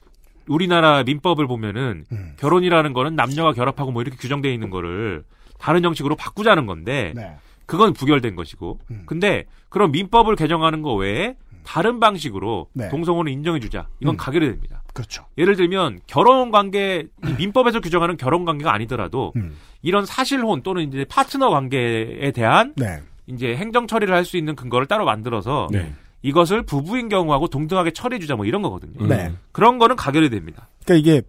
[0.47, 2.33] 우리나라 민법을 보면은 음.
[2.39, 5.25] 결혼이라는 거는 남녀가 결합하고 뭐 이렇게 규정되어 있는 거를
[5.59, 7.37] 다른 형식으로 바꾸자는 건데 네.
[7.67, 9.03] 그건 부결된 것이고 음.
[9.05, 12.89] 근데 그런 민법을 개정하는 거 외에 다른 방식으로 네.
[12.89, 14.17] 동성혼을 인정해주자 이건 음.
[14.17, 14.78] 가결이 됩니다.
[14.95, 15.25] 그렇죠.
[15.37, 19.57] 예를 들면 결혼 관계 이 민법에서 규정하는 결혼 관계가 아니더라도 음.
[19.83, 23.01] 이런 사실혼 또는 이제 파트너 관계에 대한 네.
[23.27, 25.93] 이제 행정 처리를 할 수 있는 근거를 따로 만들어서 네.
[26.23, 28.95] 이것을 부부인 경우하고 동등하게 처리해 주자 뭐 이런 거거든요.
[29.05, 29.09] 음.
[29.09, 29.33] 네.
[29.53, 30.69] 그런 거는 가결이 됩니다.
[30.85, 31.23] 그러니까 이게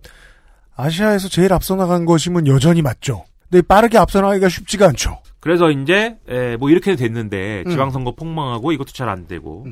[0.75, 3.25] 아시아에서 제일 앞서 나간 것이면 여전히 맞죠.
[3.49, 5.19] 근데 빠르게 앞서 나가기가 쉽지가 않죠.
[5.39, 7.71] 그래서 이제 에, 뭐 이렇게 됐는데 음.
[7.71, 9.65] 지방선거 폭망하고 이것도 잘 안 되고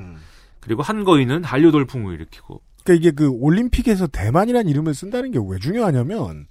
[0.60, 6.48] 그리고 한거인은 한류 돌풍을 일으키고 그러니까 이게 그 올림픽에서 대만이라는 이름을 쓴다는 게 왜 중요하냐면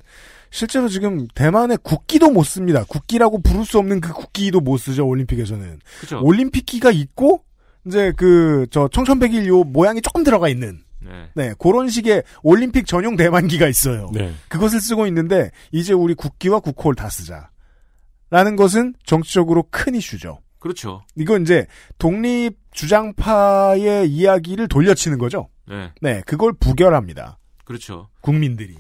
[0.51, 2.85] 실제로 지금 대만의 국기도 못 씁니다.
[2.85, 5.81] 국기라고 부를 수 없는 그 국기도 못 쓰죠 올림픽에서는.
[6.01, 6.21] 그죠?
[6.23, 7.43] 올림픽기가 있고
[7.87, 11.31] 이제 그 저 청천백일 요 모양이 조금 들어가 있는 네.
[11.35, 14.11] 네 그런 식의 올림픽 전용 대만기가 있어요.
[14.13, 14.33] 네.
[14.49, 17.51] 그것을 쓰고 있는데 이제 우리 국기와 국호를 다 쓰자.
[18.29, 20.39] 라는 것은 정치적으로 큰 이슈죠.
[20.67, 21.05] 그렇죠.
[21.15, 21.67] 이건 이제
[21.99, 25.49] 독립 주장파의 이야기를 돌려치는 거죠.
[25.69, 25.93] 네.
[26.01, 27.39] 네, 그걸 부결합니다.
[27.65, 28.09] 그렇죠.
[28.21, 28.77] 국민들이.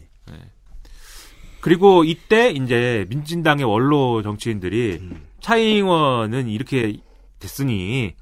[1.60, 5.00] 그리고 이때 이제 민진당의 원로 정치인들이
[5.40, 6.96] 차이잉원은 이렇게
[7.40, 8.14] 됐으니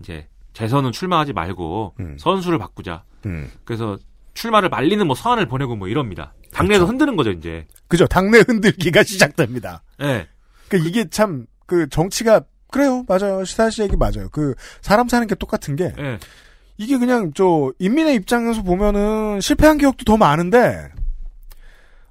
[0.00, 3.04] 이제 재선은 출마하지 말고 선수를 바꾸자.
[3.26, 3.50] 음.
[3.64, 3.98] 그래서
[4.34, 6.34] 출마를 말리는 뭐 서한을 보내고 뭐 이럽니다.
[6.52, 7.66] 당내에서 흔드는 거죠 이제.
[7.86, 8.06] 그죠.
[8.06, 9.82] 당내 흔들기가 시작됩니다.
[10.00, 10.26] 예.
[10.68, 12.42] 그 이게 참 그 정치가
[12.72, 13.04] 그래요.
[13.06, 13.44] 맞아요.
[13.44, 14.28] 시사 씨 얘기 맞아요.
[14.32, 16.18] 그 사람 사는 게 똑같은 게 예.
[16.78, 20.90] 이게 그냥 저 인민의 입장에서 보면은 실패한 기억도 더 많은데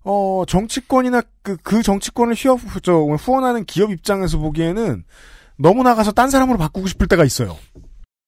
[0.03, 5.03] 어 정치권이나 그그 정치권을 휘어 저 후원하는 기업 입장에서 보기에는
[5.57, 7.57] 너무 나가서 딴 사람으로 바꾸고 싶을 때가 있어요.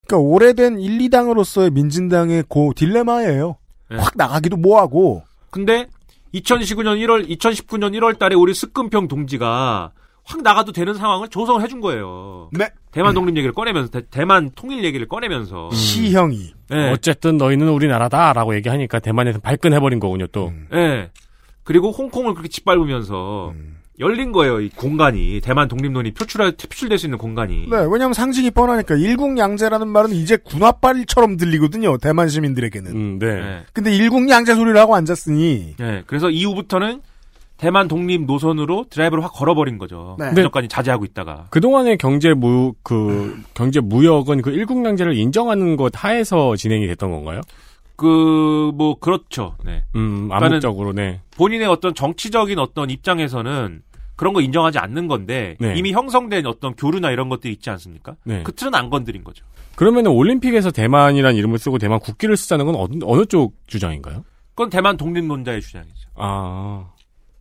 [0.07, 3.57] 그러니까 오래된 1, 2당으로서의 민진당의 고 딜레마예요.
[3.91, 3.95] 예.
[3.95, 5.87] 확 나가기도 뭐하고 근데
[6.33, 9.91] 2019년 1월 2019년 1월 달에 우리 스금평 동지가
[10.25, 12.49] 확 나가도 되는 상황을 조성을 해준 거예요.
[12.53, 12.69] 네.
[12.91, 16.91] 대만 독립 얘기를 꺼내면서 대, 만 통일 얘기를 꺼내면서 시형이 네.
[16.91, 20.47] 어쨌든 너희는 우리나라다라고 얘기하니까 대만에서 발끈해버린 거군요 또.
[20.47, 20.67] 음.
[20.73, 21.09] 예.
[21.63, 23.77] 그리고 홍콩을 그렇게 짓밟으면서 음.
[23.99, 25.39] 열린 거예요, 이 공간이.
[25.41, 27.67] 대만 독립론이 표출할, 표출될 수 있는 공간이.
[27.69, 31.97] 네, 왜냐하면 상징이 뻔하니까 일국양제라는 말은 이제 군화빨처럼 들리거든요.
[31.99, 32.91] 대만 시민들에게는.
[32.91, 33.35] 음, 네.
[33.35, 33.63] 네.
[33.71, 37.01] 근데 일국양제 소리를 하고 앉았으니 네, 그래서 이후부터는
[37.63, 40.17] 대만 독립 노선으로 드라이브를 확 걸어버린 거죠.
[40.19, 40.31] 네.
[40.31, 41.45] 그전까지 자제하고 있다가.
[41.49, 47.39] 그동안의 경제 무, 그, 경제 무역은 그 일국양제를 인정하는 것 하에서 진행이 됐던 건가요?
[47.95, 49.55] 그, 뭐, 그렇죠.
[49.63, 49.85] 네.
[49.95, 51.21] 음, 암묵적으로, 네.
[51.37, 53.81] 본인의 어떤 정치적인 어떤 입장에서는
[54.17, 55.73] 그런 거 인정하지 않는 건데 네.
[55.77, 58.17] 이미 형성된 어떤 교류나 이런 것들이 있지 않습니까?
[58.25, 58.43] 네.
[58.43, 59.45] 그 틀은 안 건드린 거죠.
[59.75, 64.25] 그러면은 올림픽에서 대만이라는 이름을 쓰고 대만 국기를 쓰자는 건 어느, 어느 쪽 주장인가요?
[64.49, 66.09] 그건 대만 독립론자의 주장이죠.
[66.15, 66.89] 아,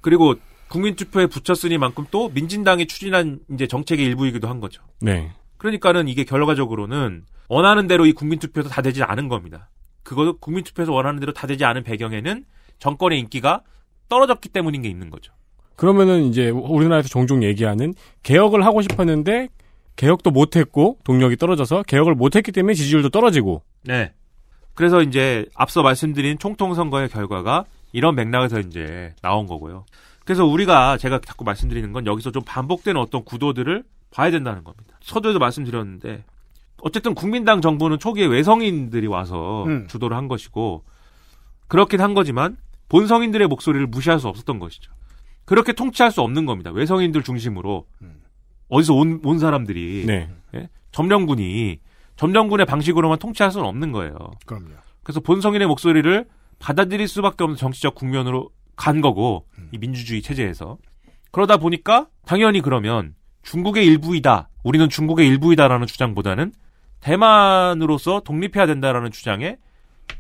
[0.03, 0.35] 그리고
[0.69, 4.83] 국민투표에 붙였으니만큼 또 민진당이 추진한 이제 정책의 일부이기도 한 거죠.
[5.01, 5.31] 네.
[5.59, 9.71] 그러니까는 이게 결과적으로는 원하는 대로 이 국민투표도 다 되지 않은 겁니다.
[10.03, 12.45] 그것도 국민투표에서 원하는 대로 다 되지 않은 배경에는
[12.79, 13.63] 정권의 인기가
[14.09, 15.33] 떨어졌기 때문인 게 있는 거죠.
[15.77, 19.49] 그러면은 이제 우리나라에서 종종 얘기하는 개혁을 하고 싶었는데
[19.97, 24.13] 개혁도 못했고 동력이 떨어져서 개혁을 못했기 때문에 지지율도 떨어지고 네.
[24.75, 29.85] 그래서 이제 앞서 말씀드린 총통선거의 결과가 이런 맥락에서 이제 나온 거고요.
[30.25, 34.97] 그래서 우리가 제가 자꾸 말씀드리는 건 여기서 좀 반복되는 어떤 구도들을 봐야 된다는 겁니다.
[35.01, 36.25] 서두에도 말씀드렸는데
[36.83, 39.87] 어쨌든 국민당 정부는 초기에 외성인들이 와서 음.
[39.89, 40.85] 주도를 한 것이고
[41.69, 42.57] 그렇긴 한 거지만
[42.89, 44.93] 본성인들의 목소리를 무시할 수 없었던 것이죠.
[45.45, 46.71] 그렇게 통치할 수 없는 겁니다.
[46.71, 47.87] 외성인들 중심으로
[48.69, 50.31] 어디서 온, 온 사람들이 네.
[50.55, 50.69] 예?
[50.93, 51.79] 점령군이
[52.17, 54.15] 점령군의 방식으로만 통치할 수는 없는 거예요.
[54.47, 54.69] 그럼요.
[55.03, 56.27] 그래서 본성인의 목소리를
[56.63, 60.79] 받아들일 수밖에 없는 정치적 국면으로 간 거고 이 민주주의 체제에서
[61.33, 64.49] 그러다 보니까 당연히 그러면 중국의 일부이다.
[64.63, 66.53] 우리는 중국의 일부이다라는 주장보다는
[67.01, 69.57] 대만으로서 독립해야 된다라는 주장에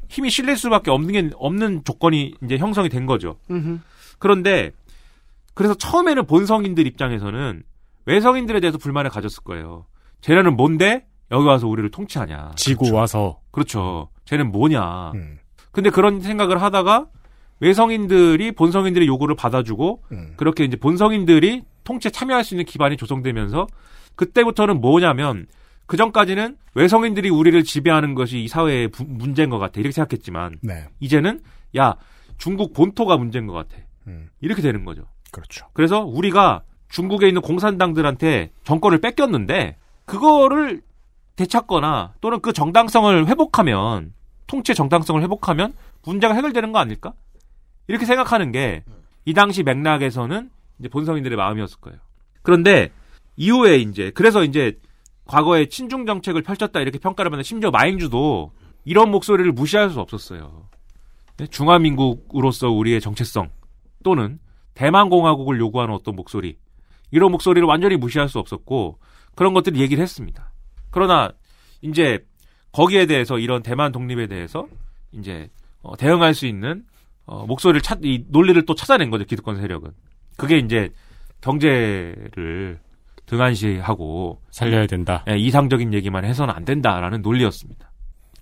[0.09, 3.37] 힘이 실릴 수밖에 없는 게 없는 조건이 이제 형성이 된 거죠.
[4.19, 4.73] 그런데
[5.55, 7.63] 그래서 처음에는 본성인들 입장에서는
[8.07, 9.87] 외성인들에 대해서 불만을 가졌을 거예요.
[10.23, 12.53] 쟤네는 뭔데 여기 와서 우리를 통치하냐.
[12.57, 14.09] 지고 와서 그렇죠.
[14.25, 15.13] 쟤는 뭐냐.
[15.13, 15.39] 음.
[15.73, 17.07] 근데 그런 생각을 하다가
[17.61, 20.35] 외성인들이 본성인들의 요구를 받아주고 음.
[20.37, 23.67] 그렇게 이제 본성인들이 통치에 참여할 수 있는 기반이 조성되면서
[24.17, 25.47] 그때부터는 뭐냐면
[25.87, 30.87] 그 전까지는 외성인들이 우리를 지배하는 것이 이 사회의 부- 문제인 것 같아 이렇게 생각했지만 네.
[31.01, 31.41] 이제는
[31.77, 31.95] 야
[32.39, 34.29] 중국 본토가 문제인 것 같아 음.
[34.41, 35.03] 이렇게 되는 거죠.
[35.31, 35.67] 그렇죠.
[35.73, 40.83] 그래서 우리가 중국에 있는 공산당들한테 정권을 뺏겼는데 그거를
[41.37, 44.13] 되찾거나 또는 그 정당성을 회복하면
[44.47, 45.75] 통치의 정당성을 회복하면
[46.05, 47.13] 문제가 해결되는 거 아닐까?
[47.87, 48.85] 이렇게 생각하는 게
[49.25, 51.99] 이 당시 맥락에서는 이제 본성인들의 마음이었을 거예요.
[52.43, 52.91] 그런데
[53.37, 54.79] 이후에 이제 그래서 이제
[55.27, 58.53] 과거에 친중 정책을 펼쳤다 이렇게 평가를 받는 심지어 마잉주도
[58.85, 60.69] 이런 목소리를 무시할 수 없었어요.
[61.37, 63.51] 네, 중화민국으로서 우리의 정체성
[64.03, 64.41] 또는
[64.75, 66.57] 대만공화국을 요구하는 어떤 목소리
[67.11, 68.99] 이런 목소리를 완전히 무시할 수 없었고
[69.37, 70.51] 그런 것들을 얘기를 했습니다.
[70.91, 71.31] 그러나
[71.81, 72.27] 이제
[72.73, 74.67] 거기에 대해서 이런 대만 독립에 대해서
[75.13, 75.49] 이제
[75.83, 76.85] 어, 대응할 수 있는
[77.27, 79.91] 어, 목소리를 찾, 이 논리를 또 찾아낸 거죠 기득권 세력은.
[80.37, 80.91] 그게 이제
[81.41, 82.79] 경제를
[83.27, 85.25] 등한시하고 살려야 된다.
[85.29, 87.91] 예, 이상적인 얘기만 해서는 안 된다라는 논리였습니다.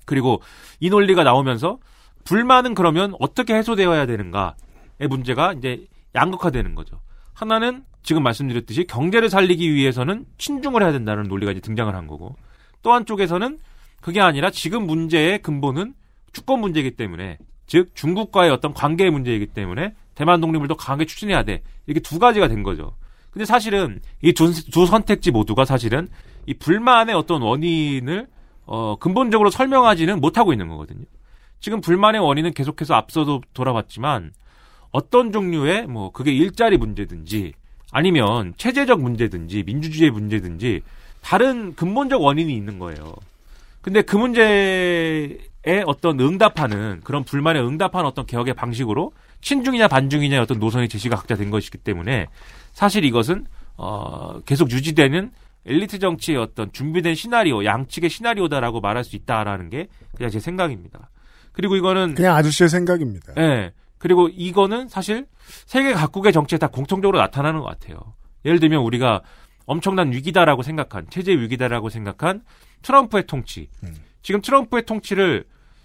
[0.07, 0.43] 그리고
[0.81, 1.78] 이 논리가 나오면서
[2.24, 7.01] 불만은 그러면 어떻게 해소되어야 되는가의 문제가 이제 양극화되는 거죠.
[7.35, 12.37] 하나는 지금 말씀드렸듯이 경제를 살리기 위해서는 친중을 해야 된다는 논리가 이제 등장을 한 거고
[12.83, 13.59] 또 한쪽에서는
[14.01, 15.94] 그게 아니라 지금 문제의 근본은
[16.32, 21.62] 주권 문제이기 때문에 즉 중국과의 어떤 관계의 문제이기 때문에 대만 독립을 더 강하게 추진해야 돼
[21.86, 22.96] 이렇게 두 가지가 된 거죠.
[23.30, 26.09] 근데 사실은 이 두 선택지 모두가 사실은
[26.46, 28.26] 이 불만의 어떤 원인을
[28.66, 31.05] 어, 근본적으로 설명하지는 못하고 있는 거거든요.
[31.61, 34.32] 지금 불만의 원인은 계속해서 앞서도 돌아봤지만
[34.90, 37.53] 어떤 종류의 뭐 그게 일자리 문제든지
[37.92, 40.82] 아니면 체제적 문제든지 민주주의 문제든지
[41.20, 43.14] 다른 근본적 원인이 있는 거예요.
[43.83, 45.39] 근데 그 문제에
[45.87, 51.51] 어떤 응답하는 그런 불만에 응답하는 어떤 개혁의 방식으로 친중이냐 반중이냐 어떤 노선의 제시가 각자 된
[51.51, 52.26] 것이기 때문에
[52.72, 55.31] 사실 이것은 어 계속 유지되는
[55.66, 61.11] 엘리트 정치의 어떤 준비된 시나리오, 양측의 시나리오다라고 말할 수 있다라는 게 그냥 제 생각입니다.
[61.53, 63.35] 그리고 이거는 그냥 아저씨의 생각입니다.
[63.39, 63.72] 예.
[63.99, 65.26] 그리고 이거는 사실
[65.66, 67.99] 세계 각국의 정치에 다 공통적으로 나타나는 것 같아요.
[68.47, 69.20] 예를 들면 우리가
[69.66, 72.43] 엄청난 위기다라고 생각한 체제 위기다라고 생각한
[72.83, 73.68] 트럼프의 통치.
[74.22, 75.45] 지금 트럼프의 통치를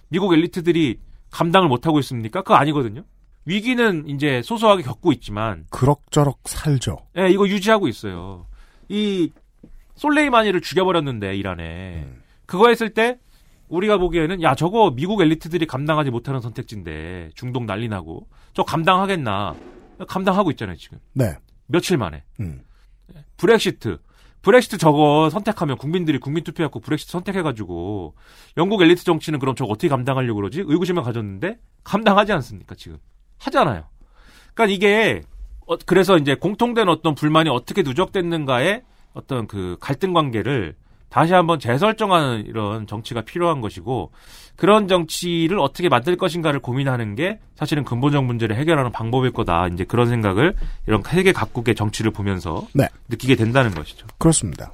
[0.09, 0.99] 미국 엘리트들이
[1.31, 2.41] 감당을 못 하고 있습니까?
[2.41, 3.03] 그거 아니거든요.
[3.45, 6.97] 위기는 이제 소소하게 겪고 있지만 그럭저럭 살죠.
[7.17, 8.47] 예, 이거 유지하고 있어요.
[8.89, 9.31] 이
[9.95, 12.07] 솔레이마니를 죽여버렸는데 이란에
[12.45, 13.19] 그거 했을 때
[13.69, 19.55] 우리가 보기에는 야 저거 미국 엘리트들이 감당하지 못하는 선택지인데 중동 난리 나고 저 감당하겠나
[20.07, 21.35] 감당하고 있잖아요 지금 네.
[21.65, 22.61] 며칠 만에 음.
[23.37, 23.97] 브렉시트
[24.45, 28.13] 브렉시트 저거 선택하면 국민들이 국민 투표하고 브렉시트 선택해가지고
[28.57, 32.99] 영국 엘리트 정치는 그럼 저거 어떻게 감당하려고 그러지 의구심을 가졌는데 감당하지 않습니까 지금
[33.39, 33.85] 하잖아요.
[34.53, 35.23] 그러니까 이게
[35.65, 38.83] 어, 그래서 이제 공통된 어떤 불만이 어떻게 누적됐는가의
[39.15, 40.75] 어떤 그 갈등 관계를
[41.15, 44.11] 다시 한번 재설정하는 이런 정치가 필요한 것이고
[44.57, 49.69] 그런 정치를 어떻게 만들 것인가를 고민하는 게 사실은 근본적 문제를 해결하는 방법일 거다.
[49.69, 50.55] 이제 그런 생각을
[50.87, 52.89] 이런 세계 각국의 정치를 보면서 네.
[53.07, 54.07] 느끼게 된다는 것이죠.
[54.17, 54.73] 그렇습니다.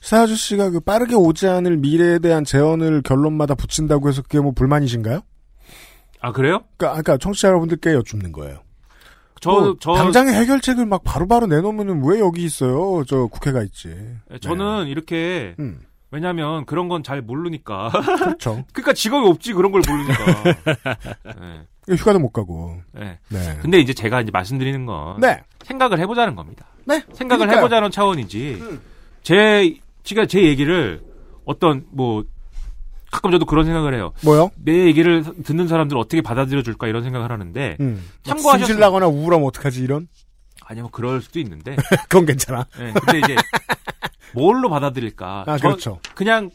[0.00, 5.22] 사 아저씨가 그 빠르게 오지 않을 미래에 대한 제언을 결론마다 붙인다고 해서 그게 뭐 불만이신가요?
[6.20, 6.60] 아 그래요?
[6.76, 8.60] 그러니까 아까 청취자 여러분들께 여쭙는 거예요.
[9.42, 13.02] 저, 뭐 저 당장의 해결책을 막 바로바로 내놓으면 왜 여기 있어요?
[13.06, 13.88] 저 국회가 있지.
[14.32, 15.80] 예, 저는 이렇게 음.
[16.10, 17.90] 왜냐하면 그런 건 잘 모르니까.
[17.90, 18.64] 그렇죠.
[18.72, 20.42] 그러니까 직업이 없지 그런 걸 모르니까.
[21.40, 21.96] 네.
[21.96, 22.80] 휴가도 못 가고.
[22.92, 23.18] 네.
[23.28, 23.58] 네.
[23.60, 25.42] 근데 이제 제가 이제 말씀드리는 건 네.
[25.64, 26.66] 생각을 해보자는 겁니다.
[26.84, 27.02] 네.
[27.12, 27.58] 생각을 그러니까요.
[27.58, 28.62] 해보자는 차원이지.
[29.22, 29.74] 제
[30.04, 31.02] 제가 제 얘기를
[31.44, 32.24] 어떤 뭐
[33.12, 34.12] 가끔 저도 그런 생각을 해요.
[34.24, 34.50] 뭐요?
[34.56, 38.02] 내 얘기를 듣는 사람들은 어떻게 받아들여 줄까 이런 생각을 하는데 음.
[38.24, 40.08] 참고하셨 승질나거나 우울하면 어떡하지 이런?
[40.64, 41.76] 아니면 그럴 수도 있는데.
[42.08, 42.66] 그건 괜찮아.
[42.78, 43.36] 네, 근데 이제
[44.34, 45.44] 뭘로 받아들일까?
[45.46, 46.00] 아, 저- 그렇죠.
[46.14, 46.50] 그냥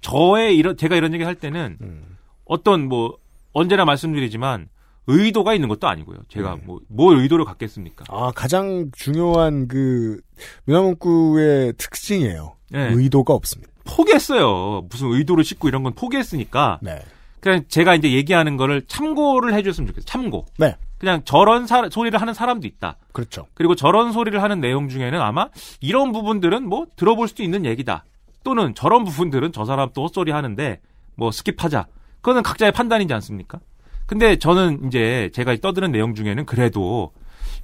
[0.00, 2.16] 저의 이런 제가 이런 얘기 할 때는 음.
[2.44, 3.18] 어떤 뭐
[3.52, 4.68] 언제나 말씀드리지만
[5.08, 6.18] 의도가 있는 것도 아니고요.
[6.28, 8.04] 제가 뭐뭘 의도를 갖겠습니까?
[8.08, 10.20] 아, 가장 중요한 그
[10.66, 12.54] 민하문구의 특징이에요.
[12.70, 12.90] 네.
[12.92, 13.72] 의도가 없습니다.
[13.86, 14.86] 포기했어요.
[14.90, 16.78] 무슨 의도를 싣고 이런 건 포기했으니까.
[16.82, 17.00] 네.
[17.40, 20.04] 그냥 제가 이제 얘기하는 거를 참고를 해줬으면 좋겠어요.
[20.06, 20.46] 참고.
[20.58, 20.76] 네.
[20.98, 22.96] 그냥 저런 사- 소리를 하는 사람도 있다.
[23.12, 23.46] 그렇죠.
[23.54, 25.48] 그리고 저런 소리를 하는 내용 중에는 아마
[25.80, 28.04] 이런 부분들은 뭐 들어볼 수도 있는 얘기다.
[28.42, 30.80] 또는 저런 부분들은 저 사람 또 헛소리 하는데
[31.14, 31.86] 뭐 skip하자.
[32.20, 33.60] 그거는 각자의 판단이지 않습니까?
[34.06, 37.12] 근데 저는 이제 제가 떠드는 내용 중에는 그래도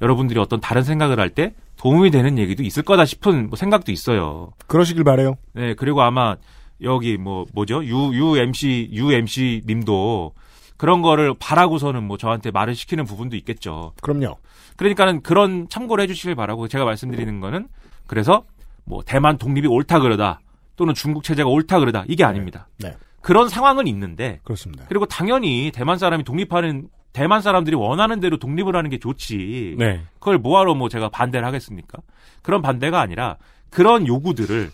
[0.00, 4.52] 여러분들이 어떤 다른 생각을 할 때 도움이 되는 얘기도 있을 거다 싶은 뭐 생각도 있어요.
[4.68, 5.36] 그러시길 바래요.
[5.52, 6.36] 네, 그리고 아마
[6.80, 7.84] 여기 뭐 뭐죠?
[7.84, 10.32] U UMC UMC 님도
[10.76, 13.94] 그런 거를 바라고서는 뭐 저한테 말을 시키는 부분도 있겠죠.
[14.00, 14.36] 그럼요.
[14.76, 17.68] 그러니까는 그런 참고를 해 주시길 바라고 제가 말씀드리는 거는
[18.06, 18.44] 그래서
[18.84, 20.40] 뭐 대만 독립이 옳다 그러다
[20.76, 22.68] 또는 중국 체제가 옳다 그러다 이게 아닙니다.
[22.78, 22.96] 네.
[23.20, 24.84] 그런 상황은 있는데 그렇습니다.
[24.88, 29.76] 그리고 당연히 대만 사람이 독립하는 대만 사람들이 원하는 대로 독립을 하는 게 좋지.
[29.78, 30.02] 네.
[30.18, 31.98] 그걸 뭐하러 뭐 제가 반대를 하겠습니까?
[32.42, 33.36] 그런 반대가 아니라
[33.70, 34.70] 그런 요구들을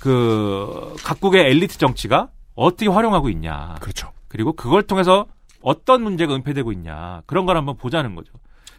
[0.00, 3.76] 그 각국의 엘리트 정치가 어떻게 활용하고 있냐.
[3.80, 4.12] 그렇죠.
[4.28, 5.26] 그리고 그걸 통해서
[5.62, 7.22] 어떤 문제가 은폐되고 있냐.
[7.26, 8.32] 그런 걸 한번 보자는 거죠.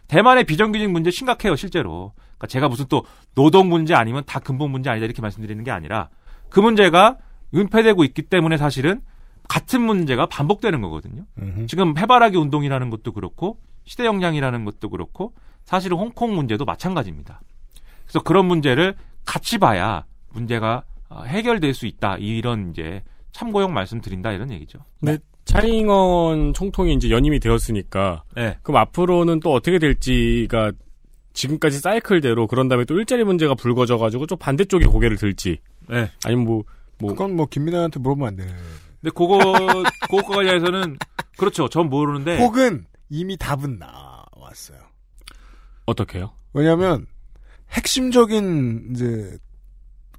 [0.08, 2.12] 대만의 비정규직 문제 심각해요, 실제로.
[2.36, 6.08] 그러니까 제가 무슨 또 노동 문제 아니면 다 근본 문제 아니다 이렇게 말씀드리는 게 아니라
[6.50, 7.16] 그 문제가
[7.54, 9.00] 은폐되고 있기 때문에 사실은
[9.48, 11.24] 같은 문제가 반복되는 거거든요.
[11.38, 11.66] 음흠.
[11.66, 15.34] 지금 해바라기 운동이라는 것도 그렇고 시대 영향이라는 것도 그렇고
[15.64, 17.40] 사실은 홍콩 문제도 마찬가지입니다.
[18.04, 22.16] 그래서 그런 문제를 같이 봐야 문제가 어, 해결될 수 있다.
[22.18, 24.78] 이런 이제 참고용 말씀드린다 이런 얘기죠.
[25.00, 25.18] 네.
[25.44, 28.56] 차잉원 총통이 이제 연임이 되었으니까 네.
[28.62, 30.72] 그럼 앞으로는 또 어떻게 될지가
[31.34, 35.58] 지금까지 사이클대로 그런 다음에 또 일자리 문제가 불거져 가지고 좀 반대쪽에 고개를 들지.
[35.88, 36.10] 네.
[36.24, 36.62] 아니면 뭐,
[36.98, 37.10] 뭐.
[37.10, 38.46] 그건 뭐 김민아한테 물어보면 안 돼.
[39.04, 39.38] 근데 그거
[40.08, 40.98] 그것과 관련해서는
[41.36, 41.68] 그렇죠.
[41.68, 44.78] 전 모르는데 혹은 이미 답은 나왔어요.
[45.84, 46.32] 어떻게요?
[46.54, 47.06] 왜냐하면
[47.70, 49.36] 핵심적인 이제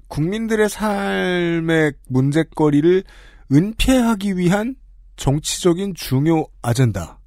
[0.06, 3.02] 국민들의 삶의 문제거리를
[3.50, 4.76] 은폐하기 위한
[5.16, 7.18] 정치적인 중요 아젠다가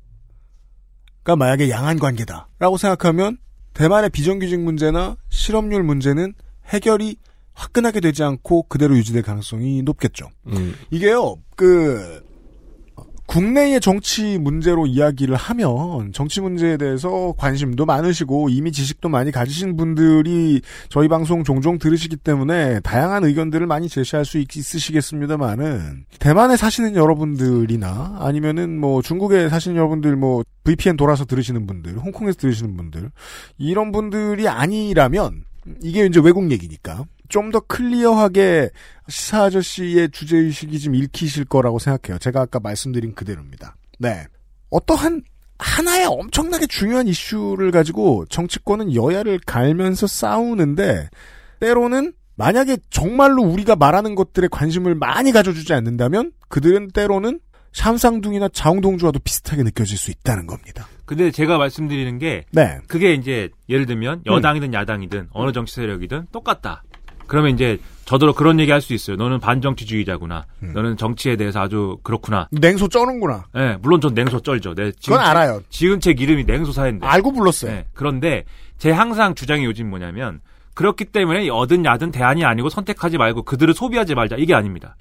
[1.37, 3.37] 만약에 양안 관계다라고 생각하면
[3.73, 6.33] 대만의 비정규직 문제나 실업률 문제는
[6.67, 7.17] 해결이
[7.53, 10.29] 화끈하게 되지 않고 그대로 유지될 가능성이 높겠죠.
[10.47, 10.75] 음.
[10.91, 12.21] 이게요, 그,
[13.29, 20.61] 국내의 정치 문제로 이야기를 하면 정치 문제에 대해서 관심도 많으시고 이미 지식도 많이 가지신 분들이
[20.89, 28.17] 저희 방송 종종 들으시기 때문에 다양한 의견들을 많이 제시할 수 있, 있으시겠습니다만은 대만에 사시는 여러분들이나
[28.19, 33.11] 아니면은 뭐 중국에 사시는 여러분들 뭐 VPN 돌아서 들으시는 분들, 홍콩에서 들으시는 분들
[33.59, 35.43] 이런 분들이 아니라면
[35.83, 38.69] 이게 이제 외국 얘기니까 좀 더 클리어하게
[39.07, 42.19] 시사 아저씨의 주제의식이 좀 읽히실 거라고 생각해요.
[42.19, 43.75] 제가 아까 말씀드린 그대로입니다.
[43.97, 44.25] 네.
[44.69, 45.23] 어떠한
[45.57, 51.09] 하나의 엄청나게 중요한 이슈를 가지고 정치권은 여야를 갈면서 싸우는데
[51.59, 57.39] 때로는 만약에 정말로 우리가 말하는 것들에 관심을 많이 가져주지 않는다면 그들은 때로는
[57.73, 60.87] 샴쌍둥이나 자웅동주와도 비슷하게 느껴질 수 있다는 겁니다.
[61.05, 62.79] 근데 제가 말씀드리는 게 네.
[62.87, 66.83] 그게 이제 예를 들면 여당이든 야당이든 어느 정치 세력이든 똑같다.
[67.29, 69.15] 그러면 이제 저도 그런 얘기 할 수 있어요.
[69.17, 70.45] 너는 반정치주의자구나.
[70.59, 72.47] 너는 정치에 대해서 아주 그렇구나.
[72.51, 73.45] 냉소 쩌는구나.
[73.55, 74.73] 예, 물론 전 냉소 쩔죠.
[74.73, 75.61] 내 지금 그건 알아요.
[75.69, 77.05] 지은 책 이름이 냉소사인데.
[77.05, 77.71] 알고 불렀어요.
[77.71, 78.45] 네, 그런데
[78.77, 80.41] 제 항상 주장이 요즘 뭐냐면
[80.73, 84.95] 그렇기 때문에 여든 야든 대안이 아니고 선택하지 말고 그들을 소비하지 말자 이게 아닙니다.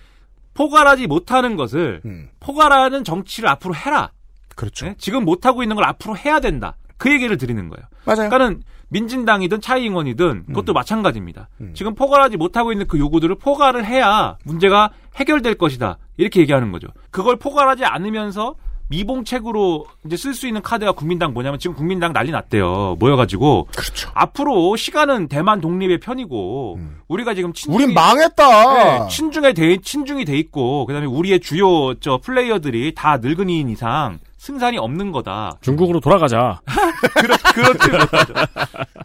[0.55, 2.03] 포괄하지 못하는 것을
[2.41, 4.11] 포괄하는 정치를 앞으로 해라.
[4.57, 4.87] 그렇죠.
[4.87, 4.95] 네?
[4.99, 6.75] 지금 못하고 있는 걸 앞으로 해야 된다.
[6.97, 7.87] 그 얘기를 드리는 거예요.
[8.05, 8.29] 맞아요.
[8.29, 11.49] 그러니까는 민진당이든 차이잉원이든 그것도 마찬가지입니다.
[11.75, 15.99] 지금 포괄하지 못하고 있는 그 요구들을 포괄을 해야 문제가 해결될 것이다.
[16.17, 16.89] 이렇게 얘기하는 거죠.
[17.11, 18.55] 그걸 포괄하지 않으면서
[18.91, 22.97] 미봉책으로 이제 쓸 수 있는 카드가 국민당 뭐냐면 지금 국민당 난리 났대요.
[22.99, 24.11] 모여가지고 그렇죠.
[24.15, 26.79] 앞으로 시간은 대만 독립의 편이고
[27.09, 28.75] 우리가 지금 친중이, 우린 망했다.
[28.75, 34.79] 네, 친중에 돼 친중이 돼 있고 그다음에 우리의 주요 저 플레이어들이 다 늙은이인 이상 승산이
[34.79, 35.59] 없는 거다.
[35.61, 36.61] 중국으로 돌아가자.
[37.21, 38.35] 그렇, 그렇지 못하죠.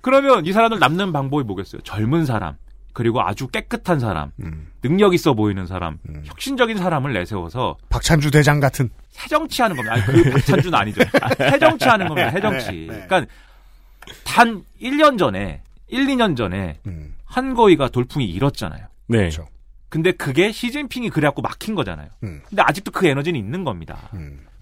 [0.01, 1.81] 그러면 이 사람들 남는 방법이 뭐겠어요?
[1.81, 2.55] 젊은 사람,
[2.93, 4.31] 그리고 아주 깨끗한 사람,
[4.81, 9.95] 능력 있어 보이는 사람, 혁신적인 사람을 내세워서 박찬주 대장 같은 새정치하는 겁니다.
[9.95, 11.01] 아니, 그 박찬주는 아니죠.
[11.21, 12.31] 아, 새정치하는 겁니다.
[12.31, 12.67] 새정치.
[12.71, 13.05] 네, 네.
[13.07, 13.25] 그러니까
[14.23, 17.15] 단 1년 전에, 1, 2년 전에 음.
[17.25, 18.86] 한거위가 돌풍이 일었잖아요.
[19.07, 19.17] 네.
[19.17, 19.47] 그렇죠.
[19.89, 22.09] 근데 그게 시진핑이 그래갖고 막힌 거잖아요.
[22.23, 22.41] 음.
[22.49, 24.09] 근데 아직도 그 에너지는 있는 겁니다.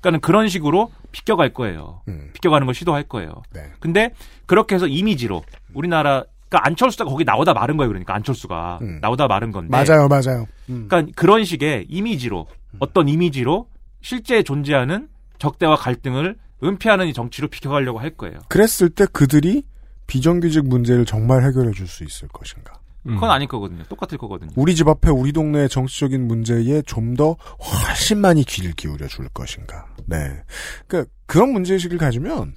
[0.01, 2.01] 그러니까는 그런 식으로 비껴갈 거예요.
[2.07, 2.29] 음.
[2.33, 3.43] 비껴가는 걸 시도할 거예요.
[3.53, 3.61] 네.
[3.79, 4.13] 근데
[4.45, 5.43] 그렇게 해서 이미지로
[5.73, 7.87] 우리나라 그러니까 안철수가 거기 나오다 마른 거예요.
[7.89, 9.69] 그러니까 안철수가 나오다 마른 건데.
[9.69, 9.71] 음.
[9.71, 10.47] 맞아요, 맞아요.
[10.69, 10.87] 음.
[10.89, 12.47] 그러니까 그런 식의 이미지로
[12.79, 13.67] 어떤 이미지로
[14.01, 15.07] 실제 존재하는
[15.39, 18.37] 적대와 갈등을 은폐하는 이 정치로 비켜가려고 할 거예요.
[18.49, 19.63] 그랬을 때 그들이
[20.07, 22.73] 비정규직 문제를 정말 해결해 줄 수 있을 것인가?
[23.03, 23.83] 그건 아닐 거거든요.
[23.89, 24.51] 똑같을 거거든요.
[24.55, 29.85] 우리 집 앞에 우리 동네의 정치적인 문제에 좀 더 훨씬 많이 귀를 기울여 줄 것인가?
[30.05, 30.43] 네.
[30.87, 32.53] 그 그런 문제의식을 가지면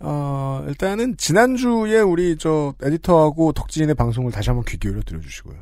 [0.00, 5.56] 어, 일단은 지난주에 우리 저 에디터하고 덕진의 방송을 다시 한번 귀 기울여 들어주시고요.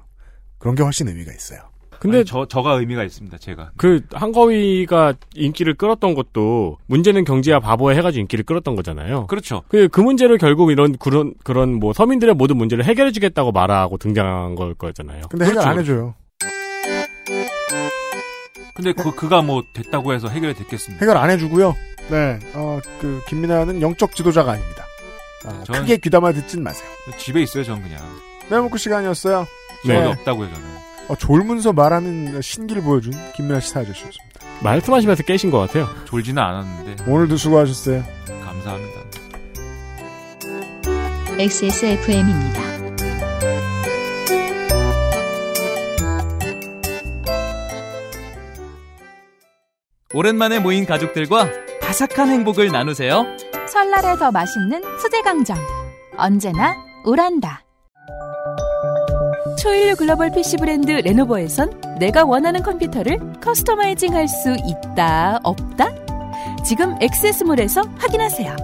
[0.59, 1.61] 그런 게 훨씬 의미가 있어요.
[2.01, 3.39] 근데 아니, 저 저가 의미가 있습니다.
[3.39, 3.71] 제가.
[3.77, 9.27] 그 한거위가 인기를 끌었던 것도 문제는 경제야 바보야 해가지고 인기를 끌었던 거잖아요.
[9.27, 9.63] 그렇죠.
[9.69, 14.75] 그, 그 문제를 결국 이런 그런 그런 뭐 서민들의 모든 문제를 해결해주겠다고 말하고 등장한 걸
[14.75, 15.23] 거잖아요.
[15.31, 15.69] 근데 해결 그렇죠.
[15.71, 16.15] 안 해줘요.
[18.75, 21.05] 근데 그 그가 뭐 됐다고 해서 해결이 됐겠습니까?
[21.05, 21.75] 해결 안 해주고요.
[22.11, 22.39] 네.
[22.55, 24.85] 어, 그 김민아는 영적 지도자가 아닙니다.
[25.47, 26.87] 아, 저는- 크게 귀담아 듣진 마세요.
[27.19, 27.99] 집에 있어요, 전 그냥.
[28.51, 29.47] 매먹고 시간이었어요.
[29.87, 30.01] 네.
[30.01, 30.07] 네.
[30.09, 30.86] 없다고요, 저는.
[31.09, 34.27] 어, 졸면서 말하는 신기를 보여준 김민아 시사 아저씨였습니다.
[34.63, 35.89] 말씀하시면서 깨신 것 같아요.
[36.07, 38.03] 졸지는 않았는데 오늘도 수고하셨어요.
[38.45, 39.01] 감사합니다.
[41.39, 42.63] XSFM입니다.
[50.15, 51.51] 오랜만에 모인 가족들과
[51.83, 53.27] 바삭한 행복을 나누세요.
[53.69, 55.59] 설날에 더 맛있는 수제 강정.
[56.17, 56.75] 언제나
[57.05, 57.66] 오란다.
[59.67, 65.89] 초일류 글로벌 PC 브랜드 Lenovo에선 내가 원하는 컴퓨터를 customizing 할 수 있다, 없다?
[66.65, 68.55] 지금 XS몰에서 확인하세요.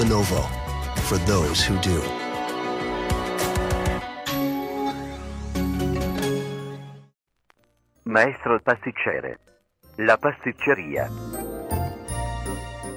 [0.00, 0.42] Lenovo
[1.06, 2.02] for those who do.
[8.04, 9.36] Maestro pasticcere.
[10.00, 11.08] La pasticceria.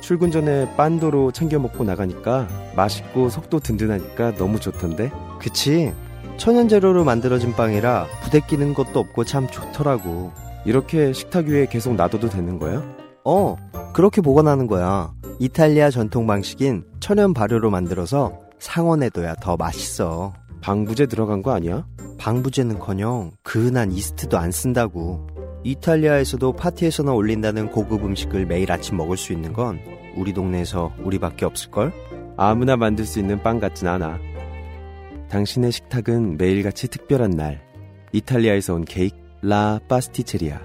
[0.01, 5.11] 출근 전에 빤도로 챙겨 먹고 나가니까 맛있고 속도 든든하니까 너무 좋던데.
[5.39, 5.93] 그치.
[6.37, 10.31] 천연 재료로 만들어진 빵이라 부대 끼는 것도 없고 참 좋더라고.
[10.65, 12.83] 이렇게 식탁 위에 계속 놔둬도 되는 거야?
[13.23, 13.55] 어,
[13.93, 15.11] 그렇게 보관하는 거야.
[15.39, 20.33] 이탈리아 전통 방식인 천연 발효로 만들어서 상온에둬야 더 맛있어.
[20.61, 21.85] 방부제 들어간 거 아니야?
[22.17, 25.27] 방부제는커녕 그은한 이스트도 안 쓴다고.
[25.63, 29.79] 이탈리아에서도 파티에서나 올린다는 고급 음식을 매일 아침 먹을 수 있는 건
[30.15, 31.93] 우리 동네에서 우리밖에 없을걸?
[32.37, 34.19] 아무나 만들 수 있는 빵 같진 않아.
[35.29, 37.61] 당신의 식탁은 매일같이 특별한 날.
[38.13, 40.59] 이탈리아에서 온 케이크 라 파스티체리아.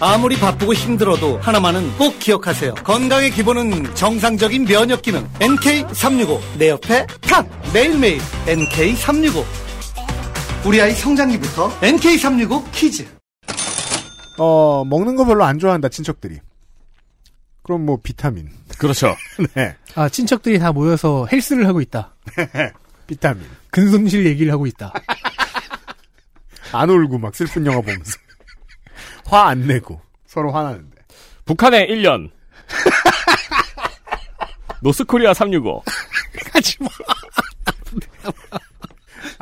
[0.00, 2.74] 아무리 바쁘고 힘들어도 하나만은 꼭 기억하세요.
[2.74, 5.24] 건강의 기본은 정상적인 면역 기능.
[5.38, 6.40] NK365.
[6.58, 9.44] 내 옆에 탁 매일매일 NK365.
[10.66, 13.06] 우리 아이 성장기부터 NK365 키즈.
[14.38, 16.40] 어, 먹는 거 별로 안 좋아한다, 친척들이.
[17.62, 18.48] 그럼 뭐, 비타민.
[18.78, 19.16] 그렇죠.
[19.54, 19.76] 네.
[19.94, 22.14] 아, 친척들이 다 모여서 헬스를 하고 있다.
[23.06, 23.44] 비타민.
[23.70, 24.92] 근손실 얘기를 하고 있다.
[26.72, 28.12] 안 울고 막 슬픈 영화 보면서.
[29.26, 30.00] 화 안 내고.
[30.26, 30.96] 서로 화나는데.
[31.44, 32.30] 북한의 1년.
[34.80, 35.82] 노스코리아 365.
[36.52, 36.88] 하지 마.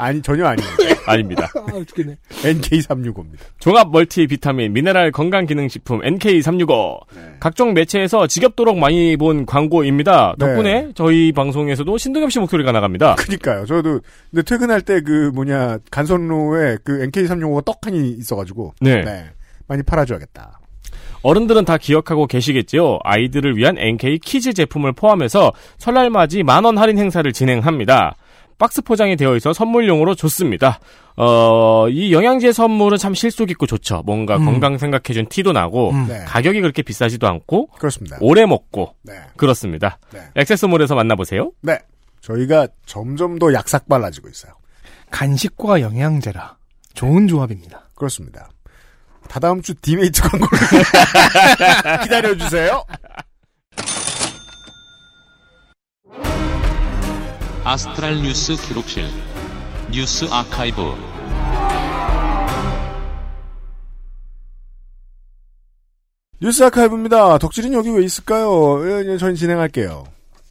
[0.01, 0.69] 아니, 전혀 아니에요.
[1.07, 1.51] 아닙니다.
[1.57, 2.17] 아, 죽겠네.
[2.43, 3.39] NK365입니다.
[3.59, 7.01] 종합 멀티 비타민 미네랄 건강 기능 식품 NK365.
[7.41, 10.35] 각종 매체에서 지겹도록 많이 본 광고입니다.
[10.39, 13.17] 덕분에 저희 방송에서도 신동엽 씨 목소리가 나갑니다.
[13.17, 13.67] 그니까요.
[13.67, 18.75] 저도, 근데 퇴근할 때 그 뭐냐, 간선로에 그 NK365가 떡하니 있어가지고.
[18.81, 19.03] 네.
[19.67, 20.61] 많이 팔아줘야겠다.
[21.23, 22.99] 어른들은 다 기억하고 계시겠지요.
[23.05, 28.17] 아이들을 위한 NK 키즈 제품을 포함해서 설날 맞이 만원 할인 행사를 진행합니다.
[28.61, 30.79] 박스 포장이 되어 있어 선물용으로 좋습니다.
[31.17, 34.03] 어, 이 영양제 선물은 참 실속 있고 좋죠.
[34.05, 34.45] 뭔가 음.
[34.45, 36.07] 건강 생각해준 티도 나고, 음.
[36.07, 36.25] 네.
[36.27, 38.19] 가격이 그렇게 비싸지도 않고, 그렇습니다.
[38.21, 39.15] 오래 먹고, 네.
[39.37, 39.99] 그렇습니다.
[40.37, 41.53] 액세스몰에서 만나보세요.
[41.63, 41.79] 네.
[42.21, 44.53] 저희가 점점 더 약삭빨라지고 있어요.
[45.11, 46.59] 간식과 영양제라.
[46.93, 47.89] 좋은 조합입니다.
[47.95, 48.51] 그렇습니다.
[49.27, 50.59] 다다음 주 디메이트 광고를
[52.05, 52.85] 기다려주세요.
[57.63, 59.05] 아스트랄 뉴스 기록실
[59.93, 60.81] 뉴스 아카이브
[66.41, 67.37] 뉴스 아카이브입니다.
[67.37, 68.81] 덕질은 여기 왜 있을까요?
[69.05, 70.05] 예, 저희 진행할게요.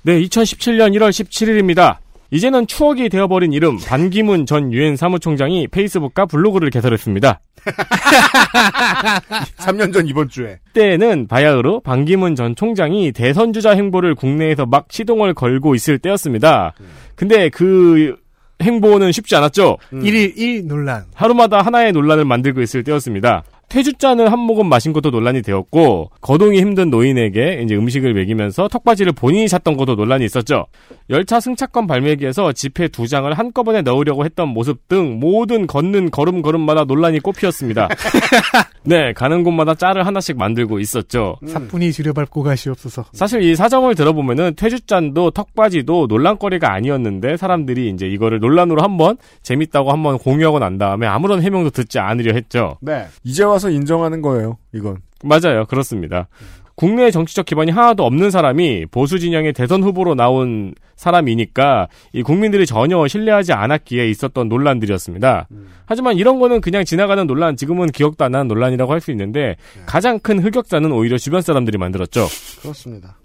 [0.03, 1.97] 네, 2017년 1월 17일입니다.
[2.31, 7.39] 이제는 추억이 되어버린 이름 반기문 전 유엔 사무총장이 페이스북과 블로그를 개설했습니다.
[9.57, 10.59] 3년 전 이번 주에.
[10.73, 16.73] 때에는 바야흐로 반기문 전 총장이 대선 주자 행보를 국내에서 막 시동을 걸고 있을 때였습니다.
[17.15, 18.15] 근데 그
[18.61, 19.77] 행보는 쉽지 않았죠.
[19.93, 20.01] 음.
[20.03, 21.05] 1일 1 논란.
[21.15, 23.43] 하루마다 하나의 논란을 만들고 있을 때였습니다.
[23.69, 29.47] 퇴주잔을 한 모금 마신 것도 논란이 되었고 거동이 힘든 노인에게 이제 음식을 먹이면서 턱받이를 본인이
[29.47, 30.65] 샀던 것도 논란이 있었죠.
[31.09, 37.19] 열차 승차권 발매기에서 지폐 두 장을 한꺼번에 넣으려고 했던 모습 등 모든 걷는 걸음걸음마다 논란이
[37.19, 37.89] 꽃피었습니다.
[38.83, 41.37] 네, 가는 곳마다 짤을 하나씩 만들고 있었죠.
[41.45, 43.05] 사뿐히 줄여밟고 가시옵소서.
[43.13, 50.17] 사실 이 사정을 들어보면은 퇴주잔도 턱받이도 논란거리가 아니었는데 사람들이 이제 이거를 논란으로 한번 재밌다고 한번
[50.17, 52.77] 공유하고 난 다음에 아무런 해명도 듣지 않으려 했죠.
[52.81, 53.05] 네.
[53.23, 54.97] 이제 와서 인정하는 거예요, 이건.
[55.23, 55.65] 맞아요.
[55.65, 56.27] 그렇습니다.
[56.75, 63.05] 국내 정치적 기반이 하나도 없는 사람이 보수 진영의 대선 후보로 나온 사람이니까 이 국민들이 전혀
[63.05, 65.49] 신뢰하지 않았기에 있었던 논란들이었습니다.
[65.85, 70.19] 하지만 이런 거는 그냥 지나가는 논란, 지금은 기억도 안 나는 논란이라고 할 수 있는데 가장
[70.19, 72.27] 큰 흑역사는 오히려 주변 사람들이 만들었죠.
[72.61, 73.17] 그렇습니다.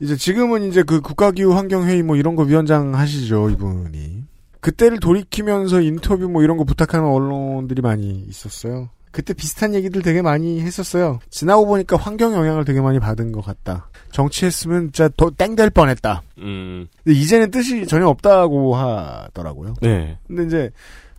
[0.00, 4.24] 이제 지금은 이제 그 국가기후 환경회의 뭐 이런 거 위원장 하시죠, 이분이.
[4.60, 8.90] 그때를 돌이키면서 인터뷰 뭐 이런 거 부탁하는 언론들이 많이 있었어요.
[9.14, 11.20] 그때 비슷한 얘기들 되게 많이 했었어요.
[11.30, 13.88] 지나고 보니까 환경 영향을 되게 많이 받은 것 같다.
[14.10, 16.22] 정치했으면 진짜 더 땡 될 뻔했다.
[16.38, 16.88] 음.
[17.04, 19.74] 근데 이제는 뜻이 전혀 없다고 하더라고요.
[19.82, 20.18] 네.
[20.26, 20.70] 근데 이제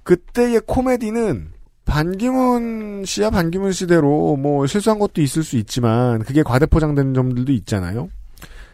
[0.04, 1.48] 그때의 코미디는
[1.86, 8.10] 반기문 씨야 반기문 씨대로 뭐 실수한 것도 있을 수 있지만 그게 과대포장된 점들도 있잖아요.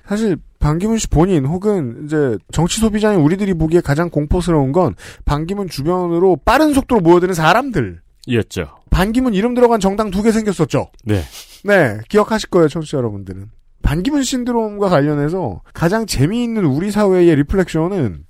[0.08, 4.96] 사실 반기문 씨 본인 혹은 이제 정치 소비자인 우리들이 보기에 가장 공포스러운 건
[5.26, 8.02] 반기문 주변으로 빠른 속도로 모여드는 사람들.
[8.28, 8.78] 이었죠.
[8.90, 10.92] 반기문 이름 들어간 정당 두 개 생겼었죠.
[11.06, 11.24] 네.
[11.64, 13.50] 네, 기억하실 거예요, 청취자 여러분들은.
[13.82, 18.26] 반기문 신드롬과 관련해서 가장 재미있는 우리 사회의 리플렉션은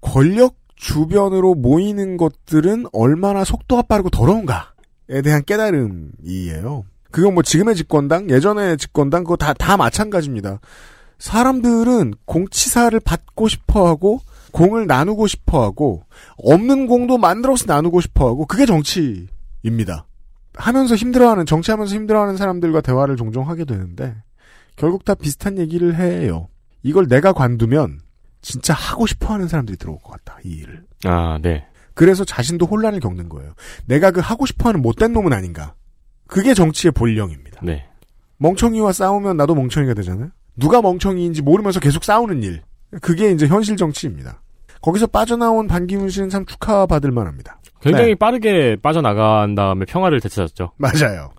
[0.00, 6.84] 권력 주변으로 모이는 것들은 얼마나 속도가 빠르고 더러운가에 대한 깨달음이에요.
[7.10, 10.58] 그건 뭐 지금의 집권당, 예전의 집권당, 그거 다, 다 마찬가지입니다.
[11.18, 14.20] 사람들은 공치사를 받고 싶어 하고,
[14.54, 16.04] 공을 나누고 싶어 하고,
[16.36, 20.06] 없는 공도 만들어서 나누고 싶어 하고, 그게 정치입니다.
[20.54, 24.14] 하면서 힘들어하는, 정치하면서 힘들어하는 사람들과 대화를 종종 하게 되는데,
[24.76, 26.46] 결국 다 비슷한 얘기를 해요.
[26.84, 27.98] 이걸 내가 관두면,
[28.42, 30.84] 진짜 하고 싶어 하는 사람들이 들어올 것 같다, 이 일을.
[31.04, 31.66] 아, 네.
[31.94, 33.54] 그래서 자신도 혼란을 겪는 거예요.
[33.86, 35.74] 내가 그 하고 싶어 하는 못된 놈은 아닌가.
[36.28, 37.60] 그게 정치의 본령입니다.
[37.64, 37.86] 네.
[38.38, 40.30] 멍청이와 싸우면 나도 멍청이가 되잖아요.
[40.56, 42.62] 누가 멍청이인지 모르면서 계속 싸우는 일.
[43.00, 44.42] 그게 이제 현실 정치입니다.
[44.84, 47.58] 거기서 빠져나온 반기문 씨는 참 축하받을 만합니다.
[47.80, 48.14] 굉장히 네.
[48.16, 50.72] 빠르게 빠져나간 다음에 평화를 되찾았죠.
[50.76, 51.30] 맞아요.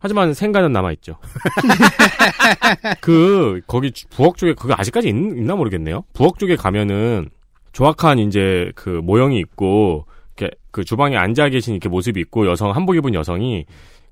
[0.00, 1.16] 하지만 생가는 남아있죠.
[3.00, 6.04] 그, 거기 주- 부엌 쪽에, 그게 아직까지 있, 나 모르겠네요.
[6.12, 7.30] 부엌 쪽에 가면은,
[7.72, 10.04] 조악한 이제 그 모형이 있고,
[10.36, 13.64] 이렇게 그 주방에 앉아 계신 이렇게 모습이 있고, 여성, 한복 입은 여성이,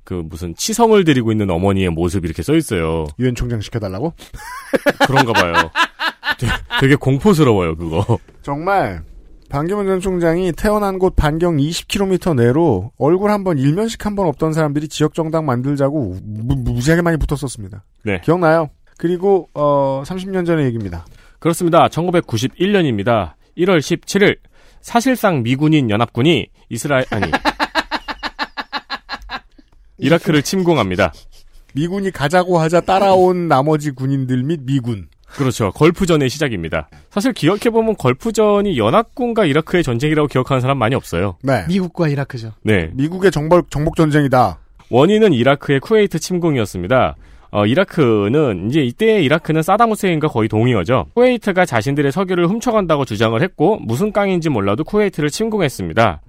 [0.08, 3.04] 그 무슨 치성을 드리고 있는 어머니의 모습이 이렇게 써 있어요.
[3.18, 4.14] 유엔 총장 시켜달라고?
[5.06, 5.52] 그런가 봐요.
[6.40, 8.18] 되게, 되게 공포스러워요, 그거.
[8.40, 9.02] 정말
[9.50, 14.54] 반기문 전 총장이 태어난 곳 반경 20km 내로 얼굴 한 번 일면식 한 번 없던
[14.54, 17.84] 사람들이 지역 정당 만들자고 무, 무지하게 많이 붙었었습니다.
[18.04, 18.22] 네.
[18.24, 18.70] 기억나요?
[18.96, 21.04] 그리고 어 30년 전의 얘기입니다.
[21.38, 21.86] 그렇습니다.
[21.88, 23.32] 1991년입니다.
[23.58, 24.38] 1월 17일
[24.80, 27.30] 사실상 미군인 연합군이 이스라엘 아니
[29.98, 31.12] 이라크를 침공합니다.
[31.74, 35.08] 미군이 가자고 하자 따라온 나머지 군인들 및 미군.
[35.28, 35.70] 그렇죠.
[35.72, 36.88] 걸프전의 시작입니다.
[37.10, 41.36] 사실 기억해보면 걸프전이 연합군과 이라크의 전쟁이라고 기억하는 사람 많이 없어요.
[41.42, 41.64] 네.
[41.68, 42.52] 미국과 이라크죠.
[42.62, 42.90] 네.
[42.94, 44.58] 미국의 정복, 정복 전쟁이다.
[44.90, 47.16] 원인은 이라크의 쿠웨이트 침공이었습니다.
[47.50, 51.06] 어, 이라크는 이제 이때 이라크는 사담 후세인과 거의 동의어죠.
[51.14, 56.20] 쿠웨이트가 자신들의 석유를 훔쳐간다고 주장을 했고 무슨 깡인지 몰라도 쿠웨이트를 침공했습니다.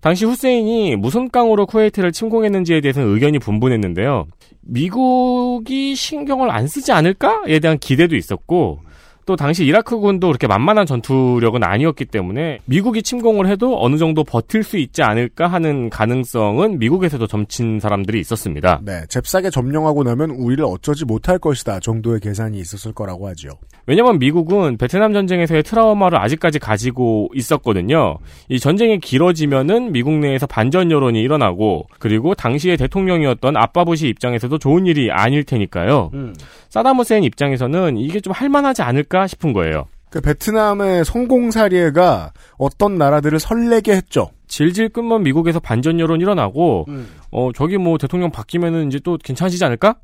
[0.00, 4.26] 당시 후세인이 무슨 깡으로 쿠웨이트를 침공했는지에 대해서는 의견이 분분했는데요.
[4.62, 8.80] 미국이 신경을 안 쓰지 않을까에 대한 기대도 있었고
[9.28, 14.78] 또 당시 이라크군도 그렇게 만만한 전투력은 아니었기 때문에 미국이 침공을 해도 어느 정도 버틸 수
[14.78, 18.80] 있지 않을까 하는 가능성은 미국에서도 점친 사람들이 있었습니다.
[18.82, 23.50] 네, 잽싸게 점령하고 나면 우리를 어쩌지 못할 것이다 정도의 계산이 있었을 거라고 하죠.
[23.86, 28.16] 왜냐면 미국은 베트남 전쟁에서의 트라우마를 아직까지 가지고 있었거든요.
[28.48, 35.10] 이 전쟁이 길어지면은 미국 내에서 반전 여론이 일어나고 그리고 당시의 대통령이었던 아빠부시 입장에서도 좋은 일이
[35.10, 36.12] 아닐 테니까요.
[36.14, 36.34] 음.
[36.70, 39.86] 사담 후세인 입장에서는 이게 좀 할만하지 않을까 싶은 거예요.
[40.10, 44.30] 그 베트남의 성공 사례가 어떤 나라들을 설레게 했죠.
[44.46, 46.86] 질질 끌면 미국에서 반전 여론 일어나고
[47.30, 49.96] 어 저기 뭐 대통령 바뀌면은 이제 또 괜찮아지지 않을까?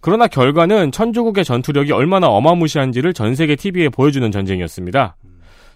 [0.00, 5.16] 그러나 결과는 천조국의 전투력이 얼마나 어마무시한지를 전 세계 TV에 보여주는 전쟁이었습니다.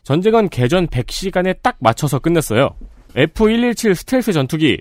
[0.05, 2.71] 전쟁은 개전 100시간에 딱 맞춰서 끝냈어요.
[3.17, 4.81] F-117 스텔스 전투기,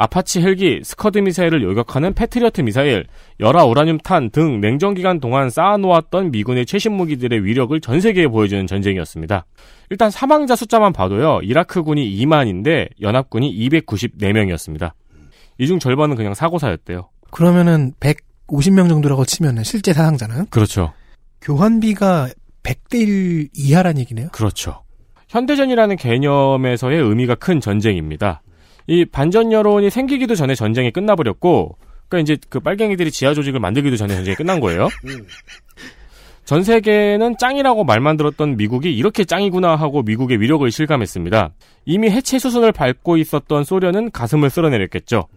[0.00, 3.04] 아파치 헬기, 스커드 미사일을 요격하는 패트리어트 미사일,
[3.40, 8.64] 열화 우라늄 탄 등 냉전 기간 동안 쌓아놓았던 미군의 최신 무기들의 위력을 전 세계에 보여주는
[8.68, 9.44] 전쟁이었습니다.
[9.90, 11.40] 일단 사망자 숫자만 봐도요.
[11.42, 14.92] 이라크군이 2만인데 연합군이 294명이었습니다.
[15.58, 17.08] 이 중 절반은 그냥 사고사였대요.
[17.32, 20.92] 그러면은 150명 정도라고 치면은 실제 사상자는 그렇죠.
[21.42, 22.28] 교환비가
[22.62, 24.28] 100대 1 이하란 얘기네요.
[24.30, 24.84] 그렇죠.
[25.28, 28.42] 현대전이라는 개념에서의 의미가 큰 전쟁입니다.
[28.88, 31.76] 이 반전 여론이 생기기도 전에 전쟁이 끝나버렸고,
[32.08, 34.88] 그러니까 이제 그 빨갱이들이 지하 조직을 만들기도 전에 전쟁이 끝난 거예요.
[36.46, 41.50] 전 세계는 짱이라고 말만 들었던 미국이 이렇게 짱이구나 하고 미국의 위력을 실감했습니다.
[41.84, 45.28] 이미 해체 수순을 밟고 있었던 소련은 가슴을 쓸어내렸겠죠.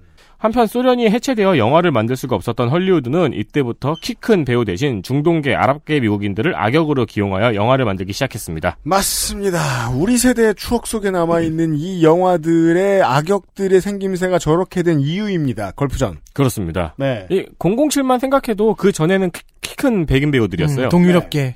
[0.41, 5.99] 한편 소련이 해체되어 영화를 만들 수가 없었던 헐리우드는 이때부터 키 큰 배우 대신 중동계 아랍계
[5.99, 8.77] 미국인들을 악역으로 기용하여 영화를 만들기 시작했습니다.
[8.83, 9.89] 맞습니다.
[9.95, 15.71] 우리 세대의 추억 속에 남아있는 이 영화들의 악역들의 생김새가 저렇게 된 이유입니다.
[15.71, 16.17] 걸프전.
[16.33, 16.93] 그렇습니다.
[16.97, 17.27] 네.
[17.29, 19.41] 이 007만 생각해도 그 전에는 키
[19.77, 20.87] 큰 백인 배우들이었어요.
[20.87, 21.55] 음, 동유럽계.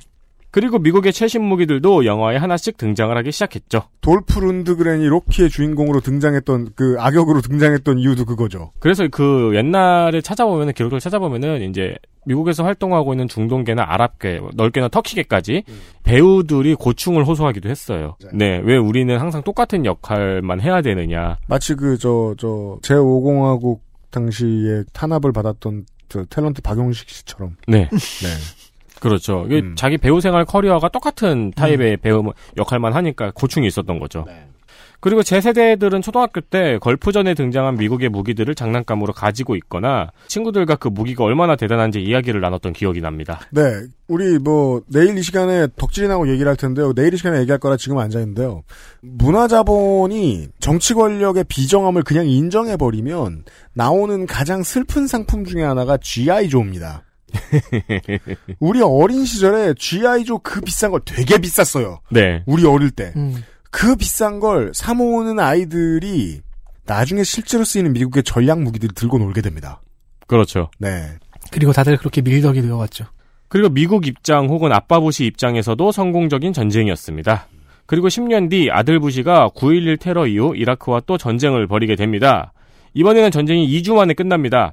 [0.50, 3.82] 그리고 미국의 최신 무기들도 영화에 하나씩 등장을 하기 시작했죠.
[4.00, 8.72] 돌프 룬드그렌이 로키의 주인공으로 등장했던 그 악역으로 등장했던 이유도 그거죠.
[8.78, 15.62] 그래서 그 옛날에 찾아보면은 기록을 찾아보면은 이제 미국에서 활동하고 있는 중동계나 아랍계, 넓게는 터키계까지
[16.02, 18.16] 배우들이 고충을 호소하기도 했어요.
[18.32, 21.36] 네, 왜 우리는 항상 똑같은 역할만 해야 되느냐.
[21.46, 23.80] 마치 그 저 저 제5공화국
[24.10, 27.56] 당시에 탄압을 받았던 저 탤런트 박용식 씨처럼.
[27.66, 27.88] 네.
[27.90, 28.28] 네.
[29.00, 29.44] 그렇죠.
[29.46, 34.24] 이게 자기 배우 생활 커리어가 똑같은 타입의 배우 역할만 하니까 고충이 있었던 거죠.
[35.00, 41.24] 그리고 제 세대들은 초등학교 때 걸프전에 등장한 미국의 무기들을 장난감으로 가지고 있거나 친구들과 그 무기가
[41.24, 43.40] 얼마나 대단한지 이야기를 나눴던 기억이 납니다.
[43.50, 43.62] 네.
[44.08, 46.92] 우리 뭐 내일 이 시간에 덕질이 나고 얘기를 할 텐데요.
[46.94, 48.62] 내일 이 시간에 얘기할 거라 지금 앉아 있는데요.
[49.00, 53.44] 문화 자본이 정치 권력의 비정함을 그냥 인정해 버리면
[53.74, 57.02] 나오는 가장 슬픈 상품 중에 하나가 GI 조입니다.
[58.60, 62.00] 우리 어린 시절에 GI 조 그 비싼 걸 되게 비쌌어요.
[62.10, 62.42] 네.
[62.46, 63.12] 우리 어릴 때.
[63.16, 63.42] 음.
[63.70, 66.40] 그 비싼 걸 사모으는 아이들이
[66.86, 69.80] 나중에 실제로 쓰이는 미국의 전략 무기들을 들고 놀게 됩니다.
[70.26, 70.70] 그렇죠.
[70.78, 71.10] 네.
[71.50, 73.06] 그리고 다들 그렇게 밀덕이 되어왔죠.
[73.48, 77.46] 그리고 미국 입장 혹은 아빠 부시 입장에서도 성공적인 전쟁이었습니다.
[77.86, 82.52] 그리고 10년 뒤 아들 부시가 9.11 테러 이후 이라크와 또 전쟁을 벌이게 됩니다.
[82.94, 84.72] 이번에는 전쟁이 2주 만에 끝납니다.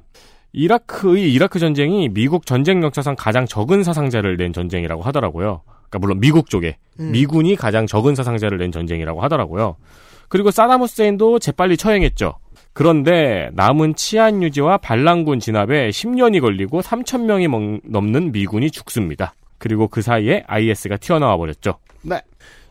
[0.54, 5.62] 이라크의 이라크 전쟁이 미국 전쟁 역사상 가장 적은 사상자를 낸 전쟁이라고 하더라고요.
[5.66, 7.10] 그러니까 물론 미국 쪽에 음.
[7.10, 9.76] 미군이 가장 적은 사상자를 낸 전쟁이라고 하더라고요.
[10.28, 12.38] 그리고 사담 후세인도 재빨리 처형했죠.
[12.72, 17.48] 그런데 남은 치안 유지와 반란군 진압에 10년이 걸리고 3천 명이
[17.84, 19.34] 넘는 미군이 죽습니다.
[19.58, 21.78] 그리고 그 사이에 IS가 튀어나와 버렸죠.
[22.02, 22.20] 네.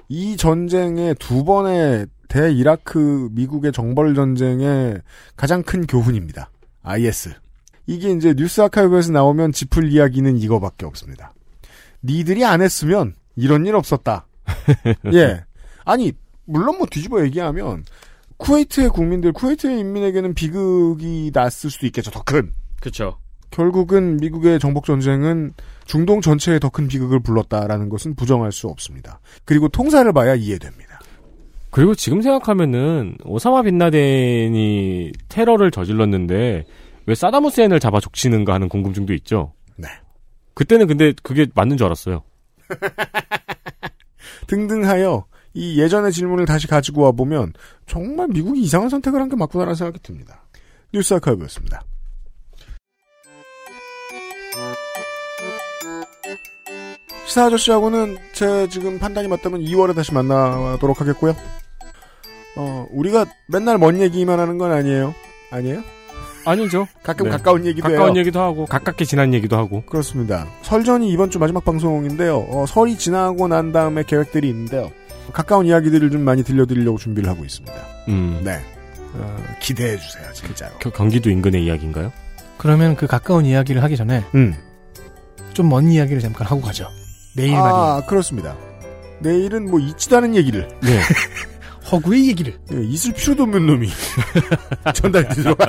[0.10, 5.02] 이 전쟁의 두 번의 대이라크 미국의 정벌 전쟁의
[5.36, 6.50] 가장 큰 교훈입니다.
[6.84, 7.43] IS.
[7.86, 11.34] 이게 이제 뉴스 아카이브에서 나오면 짚을 이야기는 이거밖에 없습니다.
[12.04, 14.26] 니들이 안 했으면 이런 일 없었다.
[15.14, 15.44] 예.
[15.86, 16.14] 아니,
[16.46, 17.86] 물론 뭐 뒤집어 얘기하면
[18.38, 22.12] 쿠웨이트의 국민들, 쿠웨이트의 인민에게는 비극이 났을 수도 있겠죠.
[22.12, 22.52] 더 큰.
[22.80, 23.18] 그렇죠.
[23.52, 25.54] 결국은 미국의 정복 전쟁은
[25.86, 29.20] 중동 전체에 더 큰 비극을 불렀다라는 것은 부정할 수 없습니다.
[29.46, 31.00] 그리고 통사를 봐야 이해됩니다.
[31.70, 36.66] 그리고 지금 생각하면은 오사마 빈라덴이 테러를 저질렀는데
[37.06, 39.54] 왜 후세인을 잡아 족치는가 하는 궁금증도 있죠.
[39.76, 39.88] 네.
[40.54, 42.24] 그때는 근데 그게 맞는 줄 알았어요.
[44.48, 47.54] 등등하여 이 예전의 질문을 다시 가지고 와 보면
[47.86, 50.44] 정말 미국이 이상한 선택을 한 게 맞구나라는 생각이 듭니다.
[50.94, 51.82] 뉴스 아카이브였습니다.
[57.26, 61.36] 시사 아저씨하고는 제 지금 판단이 맞다면 2월에 다시 만나도록 하겠고요.
[62.58, 65.16] 어, 우리가 맨날 먼 얘기만 하는 건 아니에요.
[65.52, 65.82] 아니에요?
[66.46, 66.88] 아니죠.
[67.04, 67.32] 가끔 네.
[67.32, 67.98] 가까운 얘기도 해요.
[68.00, 69.84] 가까운 얘기도 하고 가깝게 지난 얘기도 하고.
[69.86, 70.48] 그렇습니다.
[70.64, 72.38] 설전이 이번 주 마지막 방송인데요.
[72.50, 74.92] 어, 설이 지나고 난 다음에 계획들이 있는데요.
[75.32, 77.74] 가까운 이야기들을 좀 많이 들려드리려고 준비를 하고 있습니다.
[78.10, 78.42] 음.
[78.44, 78.60] 네.
[79.16, 80.74] 어, 기대해 주세요, 진짜로.
[80.80, 82.12] 겨- 경기도 인근의 이야기인가요?
[82.58, 84.56] 그러면 그 가까운 이야기를 하기 전에 음.
[85.54, 86.88] 좀 먼 이야기를 잠깐 하고 가죠.
[87.36, 87.74] 내일 말이에요.
[87.76, 88.56] 아, 그렇습니다.
[89.20, 90.68] 내일은 뭐 있지도 않은 얘기를.
[90.82, 91.00] 네.
[91.94, 92.56] 허구의 얘기를.
[92.74, 93.88] 예, 있을 필요도 없는 놈이
[94.94, 95.60] 전달되도록.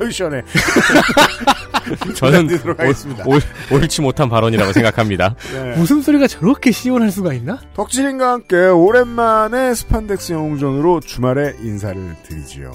[0.00, 0.42] 아유 시원해.
[2.14, 2.48] 저는.
[2.78, 2.94] 올,
[3.26, 3.40] 올,
[3.72, 5.34] 옳지 못한 발언이라고 생각합니다.
[5.52, 5.74] 네.
[5.80, 7.58] 웃음소리가 저렇게 시원할 수가 있나?
[7.74, 12.72] 덕질인과 함께 오랜만에 스판덱스 영웅전으로 주말에 인사를 드리지요.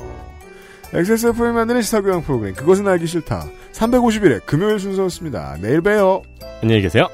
[0.94, 3.46] XSFM 만드는 시사교양 프로그램 그것은 알기 싫다.
[3.74, 5.58] 351회 금요일 순서였습니다.
[5.62, 6.24] 내일 봬요.
[6.62, 7.08] 안녕히 계세요.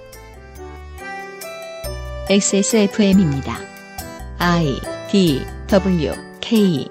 [2.30, 3.58] XSFM입니다.
[4.38, 4.80] I
[5.12, 6.88] D W K